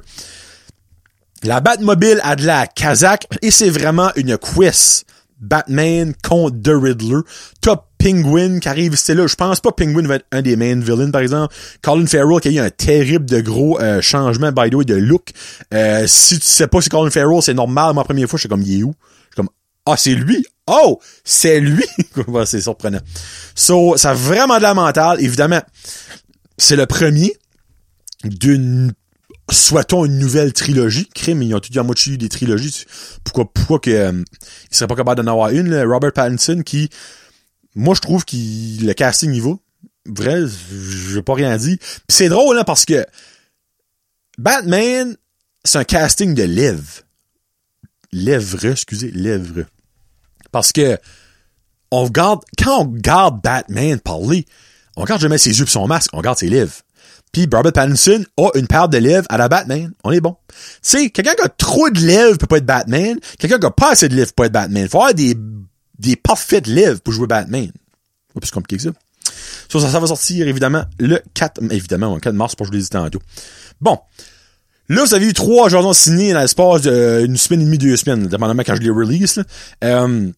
La 1.44 1.61
Batmobile 1.61 2.20
a 2.24 2.35
de 2.35 2.46
la 2.46 2.66
Kazakh 2.66 3.29
et 3.42 3.53
c'est 3.53 3.70
vraiment 3.70 4.11
une 4.16 4.37
quest. 4.37 5.05
Batman 5.38 6.14
contre 6.20 6.61
The 6.62 6.72
Riddler. 6.74 7.20
Top 7.61 7.87
Penguin 8.04 8.58
qui 8.58 8.68
arrive 8.68 8.92
ici 8.92 9.14
là. 9.14 9.26
Je 9.26 9.34
pense 9.34 9.60
pas 9.60 9.72
Penguin 9.72 10.06
va 10.06 10.16
être 10.16 10.26
un 10.30 10.42
des 10.42 10.56
main 10.56 10.78
villains, 10.78 11.10
par 11.10 11.22
exemple. 11.22 11.54
Colin 11.80 12.06
Farrell 12.06 12.38
qui 12.40 12.48
a 12.48 12.50
eu 12.50 12.58
un 12.58 12.68
terrible 12.68 13.24
de 13.24 13.40
gros 13.40 13.80
euh, 13.80 14.02
changement, 14.02 14.52
by 14.52 14.68
the 14.68 14.74
way, 14.74 14.84
de 14.84 14.94
look. 14.94 15.30
Euh, 15.72 16.04
si 16.06 16.38
tu 16.38 16.44
sais 16.44 16.66
pas 16.66 16.82
si 16.82 16.90
Colin 16.90 17.10
Farrell, 17.10 17.40
c'est 17.40 17.54
normal. 17.54 17.94
Ma 17.94 18.04
première 18.04 18.28
fois, 18.28 18.36
je 18.36 18.42
suis 18.42 18.48
comme, 18.50 18.60
il 18.60 18.80
est 18.80 18.82
où? 18.82 18.94
Je 18.98 19.26
suis 19.26 19.36
comme, 19.36 19.48
ah, 19.86 19.96
c'est 19.96 20.14
lui? 20.14 20.44
Oh! 20.66 21.00
C'est 21.24 21.60
lui! 21.60 21.84
c'est 22.44 22.60
surprenant. 22.60 23.00
So, 23.54 23.96
ça 23.96 24.10
a 24.10 24.14
vraiment 24.14 24.58
de 24.58 24.62
la 24.62 24.74
mentale. 24.74 25.22
Évidemment, 25.22 25.62
c'est 26.58 26.76
le 26.76 26.84
premier 26.84 27.34
d'une 28.22 28.92
souhaitons 29.50 30.04
une 30.04 30.18
nouvelle 30.18 30.52
trilogie. 30.52 31.08
Crime, 31.14 31.42
ils 31.42 31.54
ont 31.54 31.60
tout 31.60 31.70
dit 31.70 31.78
à 31.78 31.82
moitié 31.82 32.18
des 32.18 32.28
trilogies. 32.28 32.84
Pourquoi, 33.24 33.50
pourquoi 33.50 33.78
que, 33.78 33.90
euh, 33.90 34.24
seraient 34.70 34.88
pas 34.88 34.96
capables 34.96 35.22
d'en 35.22 35.32
avoir 35.32 35.50
une, 35.50 35.74
Robert 35.84 36.12
Pattinson, 36.12 36.62
qui, 36.64 36.88
moi, 37.74 37.94
je 37.94 38.00
trouve 38.00 38.24
qu'il, 38.24 38.87
le 38.87 38.92
casting 38.94 39.32
y 39.32 39.40
va. 39.40 39.52
Vrai, 40.06 40.42
je 40.46 41.20
pas 41.20 41.34
rien 41.34 41.56
dit. 41.56 41.78
C'est 42.08 42.28
drôle, 42.28 42.58
hein, 42.58 42.64
parce 42.64 42.84
que 42.84 43.04
Batman, 44.38 45.16
c'est 45.64 45.78
un 45.78 45.84
casting 45.84 46.34
de 46.34 46.42
lèvres. 46.42 47.02
Lèvres, 48.12 48.64
excusez, 48.66 49.10
lèvres. 49.10 49.64
Parce 50.52 50.72
que, 50.72 50.98
on 51.90 52.04
regarde, 52.04 52.40
quand 52.62 52.82
on 52.82 52.92
regarde 52.92 53.42
Batman 53.42 53.98
parler, 53.98 54.46
on 54.96 55.02
regarde 55.02 55.20
jamais 55.20 55.38
ses 55.38 55.58
yeux 55.58 55.64
pis 55.64 55.72
son 55.72 55.87
masque, 55.87 56.10
on 56.12 56.18
regarde 56.18 56.38
ses 56.38 56.48
lèvres. 56.48 56.74
Puis 57.32 57.48
Robert 57.52 57.72
Pattinson 57.72 58.24
a 58.37 58.50
une 58.54 58.68
paire 58.68 58.88
de 58.88 58.98
lèvres 58.98 59.26
à 59.28 59.37
la 59.37 59.48
Batman. 59.48 59.92
On 60.04 60.12
est 60.12 60.20
bon. 60.20 60.37
Tu 60.48 60.56
sais, 60.82 61.10
quelqu'un 61.10 61.34
qui 61.34 61.42
a 61.42 61.48
trop 61.48 61.90
de 61.90 61.98
lèvres 61.98 62.38
peut 62.38 62.46
pas 62.46 62.58
être 62.58 62.66
Batman. 62.66 63.18
Quelqu'un 63.38 63.58
qui 63.58 63.66
a 63.66 63.70
pas 63.72 63.90
assez 63.90 64.08
de 64.08 64.14
lèvres 64.14 64.28
peut 64.28 64.42
pas 64.42 64.46
être 64.46 64.52
Batman. 64.52 64.88
Faut 64.88 64.98
avoir 64.98 65.14
des, 65.14 65.34
des 65.98 66.16
parfaites 66.16 66.66
lèvres 66.66 67.00
pour 67.00 67.12
jouer 67.12 67.26
Batman. 67.26 67.70
C'est 68.33 68.40
plus 68.40 68.50
compliqué 68.50 68.76
que 68.76 68.83
ça. 68.83 68.90
Ça, 69.68 69.90
ça 69.90 70.00
va 70.00 70.07
sortir, 70.07 70.46
évidemment, 70.46 70.85
le 70.98 71.20
4, 71.35 71.62
évidemment, 71.72 72.14
le 72.14 72.20
4 72.20 72.35
mars, 72.35 72.54
pour 72.54 72.66
l'ai 72.68 72.78
dit 72.78 72.88
tantôt. 72.88 73.20
Bon. 73.80 73.98
Là, 74.88 75.02
vous 75.02 75.14
avez 75.14 75.26
eu 75.26 75.33
trois 75.33 75.68
journaux 75.70 75.94
signés 75.94 76.33
dans 76.35 76.40
l'espace 76.40 76.83
d'une 76.83 77.37
semaine 77.37 77.62
et 77.62 77.64
demie, 77.64 77.78
deux 77.78 77.96
semaines, 77.96 78.26
dépendamment 78.26 78.62
quand 78.64 78.76
je 78.76 78.83
les 78.83 78.90
release. 78.90 79.42
Euh, 79.83 80.30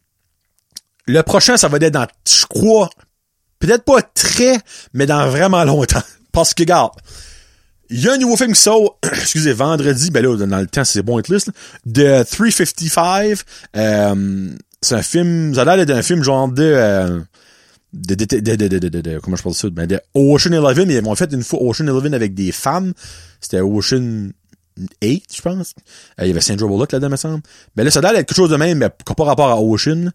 le 1.06 1.22
prochain, 1.22 1.56
ça 1.56 1.68
va 1.68 1.78
être 1.78 1.92
dans, 1.92 2.06
je 2.28 2.46
crois, 2.46 2.88
peut-être 3.58 3.84
pas 3.84 4.02
très, 4.02 4.58
mais 4.92 5.06
dans 5.06 5.28
vraiment 5.28 5.64
longtemps. 5.64 6.02
Parce 6.32 6.54
que, 6.54 6.62
regarde, 6.62 6.92
il 7.90 8.00
y 8.00 8.08
a 8.08 8.12
un 8.12 8.18
nouveau 8.18 8.36
film 8.36 8.52
qui 8.52 8.60
sort, 8.60 8.98
excusez, 9.12 9.52
vendredi, 9.52 10.10
ben 10.10 10.24
là, 10.24 10.36
dans 10.36 10.58
le 10.58 10.66
temps, 10.66 10.84
c'est 10.84 11.02
bon 11.02 11.18
être 11.18 11.28
liste, 11.28 11.50
de 11.84 12.22
355. 12.22 13.38
Euh, 13.76 14.50
c'est 14.80 14.94
un 14.94 15.02
film, 15.02 15.54
ça 15.54 15.62
a 15.62 15.64
l'air 15.64 15.76
d'être 15.76 15.96
un 15.96 16.02
film 16.02 16.22
genre 16.22 16.48
de, 16.48 16.62
euh, 16.62 17.20
de, 17.92 18.14
de, 18.14 18.88
de, 18.88 19.18
comment 19.18 19.36
je 19.36 19.42
parle 19.42 19.54
ça, 19.54 19.70
ben 19.70 19.86
de 19.86 20.00
Ocean 20.14 20.52
Eleven, 20.52 20.90
ils 20.90 21.02
m'ont 21.02 21.14
fait 21.14 21.32
une 21.32 21.42
fois 21.42 21.60
Ocean 21.62 21.86
Eleven 21.86 22.14
avec 22.14 22.34
des 22.34 22.52
femmes. 22.52 22.92
C'était 23.40 23.60
Ocean 23.60 24.30
8, 25.02 25.24
je 25.34 25.42
pense. 25.42 25.74
Euh, 26.20 26.24
il 26.24 26.28
y 26.28 26.30
avait 26.30 26.40
Sandra 26.40 26.68
Bullock 26.68 26.92
là-dedans, 26.92 27.10
me 27.10 27.16
semble. 27.16 27.42
Ben 27.74 27.84
là, 27.84 27.90
ça 27.90 28.00
a 28.00 28.02
l'air 28.02 28.12
d'être 28.12 28.26
quelque 28.28 28.36
chose 28.36 28.50
de 28.50 28.56
même, 28.56 28.78
mais 28.78 28.90
pas 28.90 29.24
rapport 29.24 29.50
à 29.50 29.60
Ocean. 29.60 30.10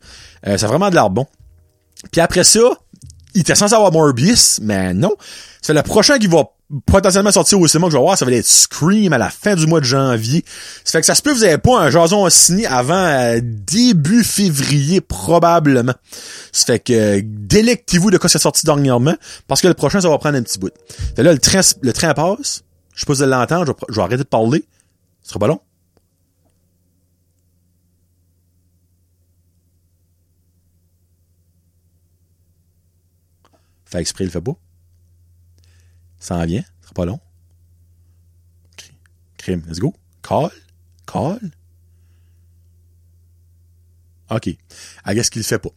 Euh, 0.48 0.58
ça 0.58 0.66
a 0.66 0.70
vraiment 0.70 0.90
de 0.90 0.96
l'air 0.96 1.10
bon. 1.10 1.26
Puis 2.12 2.22
après 2.22 2.44
ça, 2.44 2.60
il 3.34 3.42
était 3.42 3.56
censé 3.56 3.74
avoir 3.74 3.92
Morbius, 3.92 4.60
mais 4.62 4.94
non. 4.94 5.16
C'est 5.62 5.74
le 5.74 5.82
prochain 5.84 6.20
qui 6.20 6.28
va 6.28 6.46
potentiellement 6.86 7.32
sortir 7.32 7.60
au 7.60 7.68
cinéma 7.68 7.88
que 7.88 7.92
je 7.92 7.98
vais 7.98 8.04
voir, 8.04 8.18
ça 8.18 8.26
va 8.26 8.32
être 8.32 8.46
Scream 8.46 9.14
à 9.14 9.18
la 9.18 9.30
fin 9.30 9.56
du 9.56 9.68
mois 9.68 9.80
de 9.80 9.86
janvier. 9.86 10.44
Ça 10.84 10.94
fait 10.94 11.02
que 11.02 11.06
ça 11.06 11.16
se 11.16 11.22
peut 11.22 11.32
vous 11.32 11.44
avez 11.44 11.58
pas 11.58 11.80
un 11.80 11.90
jason 11.90 12.30
signé 12.30 12.66
avant 12.68 12.94
euh, 12.94 13.40
début 13.42 14.24
février, 14.24 15.02
probablement. 15.02 15.94
Ça 16.52 16.66
fait 16.66 16.80
que 16.80 17.22
délectez-vous 17.24 18.12
de 18.12 18.18
quoi 18.18 18.30
c'est 18.30 18.40
sorti 18.40 18.66
dernièrement, 18.66 19.16
parce 19.48 19.62
que 19.62 19.68
le 19.68 19.74
prochain, 19.74 20.02
ça 20.02 20.10
va 20.10 20.18
prendre 20.18 20.38
un 20.38 20.44
petit 20.44 20.60
bout. 20.60 20.72
Là, 21.18 21.32
le 21.34 21.40
train, 21.40 21.62
le 21.82 21.94
train 21.94 22.14
passe. 22.14 22.64
Je 22.94 23.02
sais 23.02 23.06
pas 23.06 23.16
si 23.16 23.24
vous 23.24 23.30
l'entendre, 23.30 23.66
je, 23.66 23.86
je 23.90 23.96
vais 23.96 24.02
arrêter 24.02 24.18
de 24.18 24.24
parler. 24.24 24.64
Ce 25.24 25.30
sera 25.30 25.40
pas 25.40 25.48
long. 25.48 25.60
Fait 33.86 34.00
exprès, 34.00 34.24
il 34.24 34.30
fait 34.30 34.42
pas. 34.42 34.56
Ça 36.22 36.36
en 36.36 36.46
vient, 36.46 36.62
ce 36.62 36.84
sera 36.84 36.94
pas 36.94 37.06
long. 37.06 37.20
Crime, 39.38 39.64
let's 39.68 39.80
go. 39.80 39.94
Call. 40.22 40.52
Call. 41.06 41.40
OK. 44.30 44.48
I 44.48 45.16
guess 45.16 45.30
qu'il 45.30 45.44
fait 45.44 45.58
pas. 45.60 45.70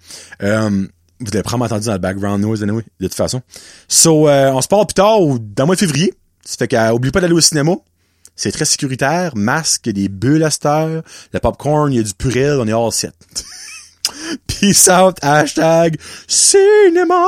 Euh, 0.43 0.87
vous 1.19 1.29
avez 1.33 1.43
probablement 1.43 1.65
entendu 1.65 1.87
dans 1.87 1.93
le 1.95 1.99
background 1.99 2.43
noise 2.43 2.63
anyway, 2.63 2.85
de 3.01 3.07
toute 3.07 3.17
façon. 3.17 3.41
So, 3.89 4.29
euh, 4.29 4.53
on 4.53 4.61
se 4.61 4.69
parle 4.69 4.87
plus 4.87 4.95
tard, 4.95 5.23
ou 5.23 5.39
dans 5.39 5.65
le 5.65 5.67
mois 5.67 5.75
de 5.77 5.81
février. 5.81 6.13
Ça 6.45 6.57
fait 6.59 6.69
qu'oublie 6.69 7.11
pas 7.11 7.21
d'aller 7.21 7.33
au 7.33 7.41
cinéma. 7.41 7.73
C'est 8.37 8.53
très 8.53 8.67
sécuritaire. 8.67 9.35
Masque, 9.35 9.89
des 9.89 10.09
bulles 10.09 10.45
à 10.45 10.51
cette 10.51 10.67
heure. 10.67 11.03
Le 11.33 11.41
popcorn, 11.41 11.91
il 11.93 11.97
y 11.97 12.01
a 12.01 12.03
du 12.03 12.13
purel, 12.13 12.59
on 12.61 12.69
est 12.69 12.73
all 12.73 12.93
set. 12.93 13.15
Peace 14.47 14.89
out, 14.91 15.17
hashtag 15.23 15.99
cinéma. 16.29 17.25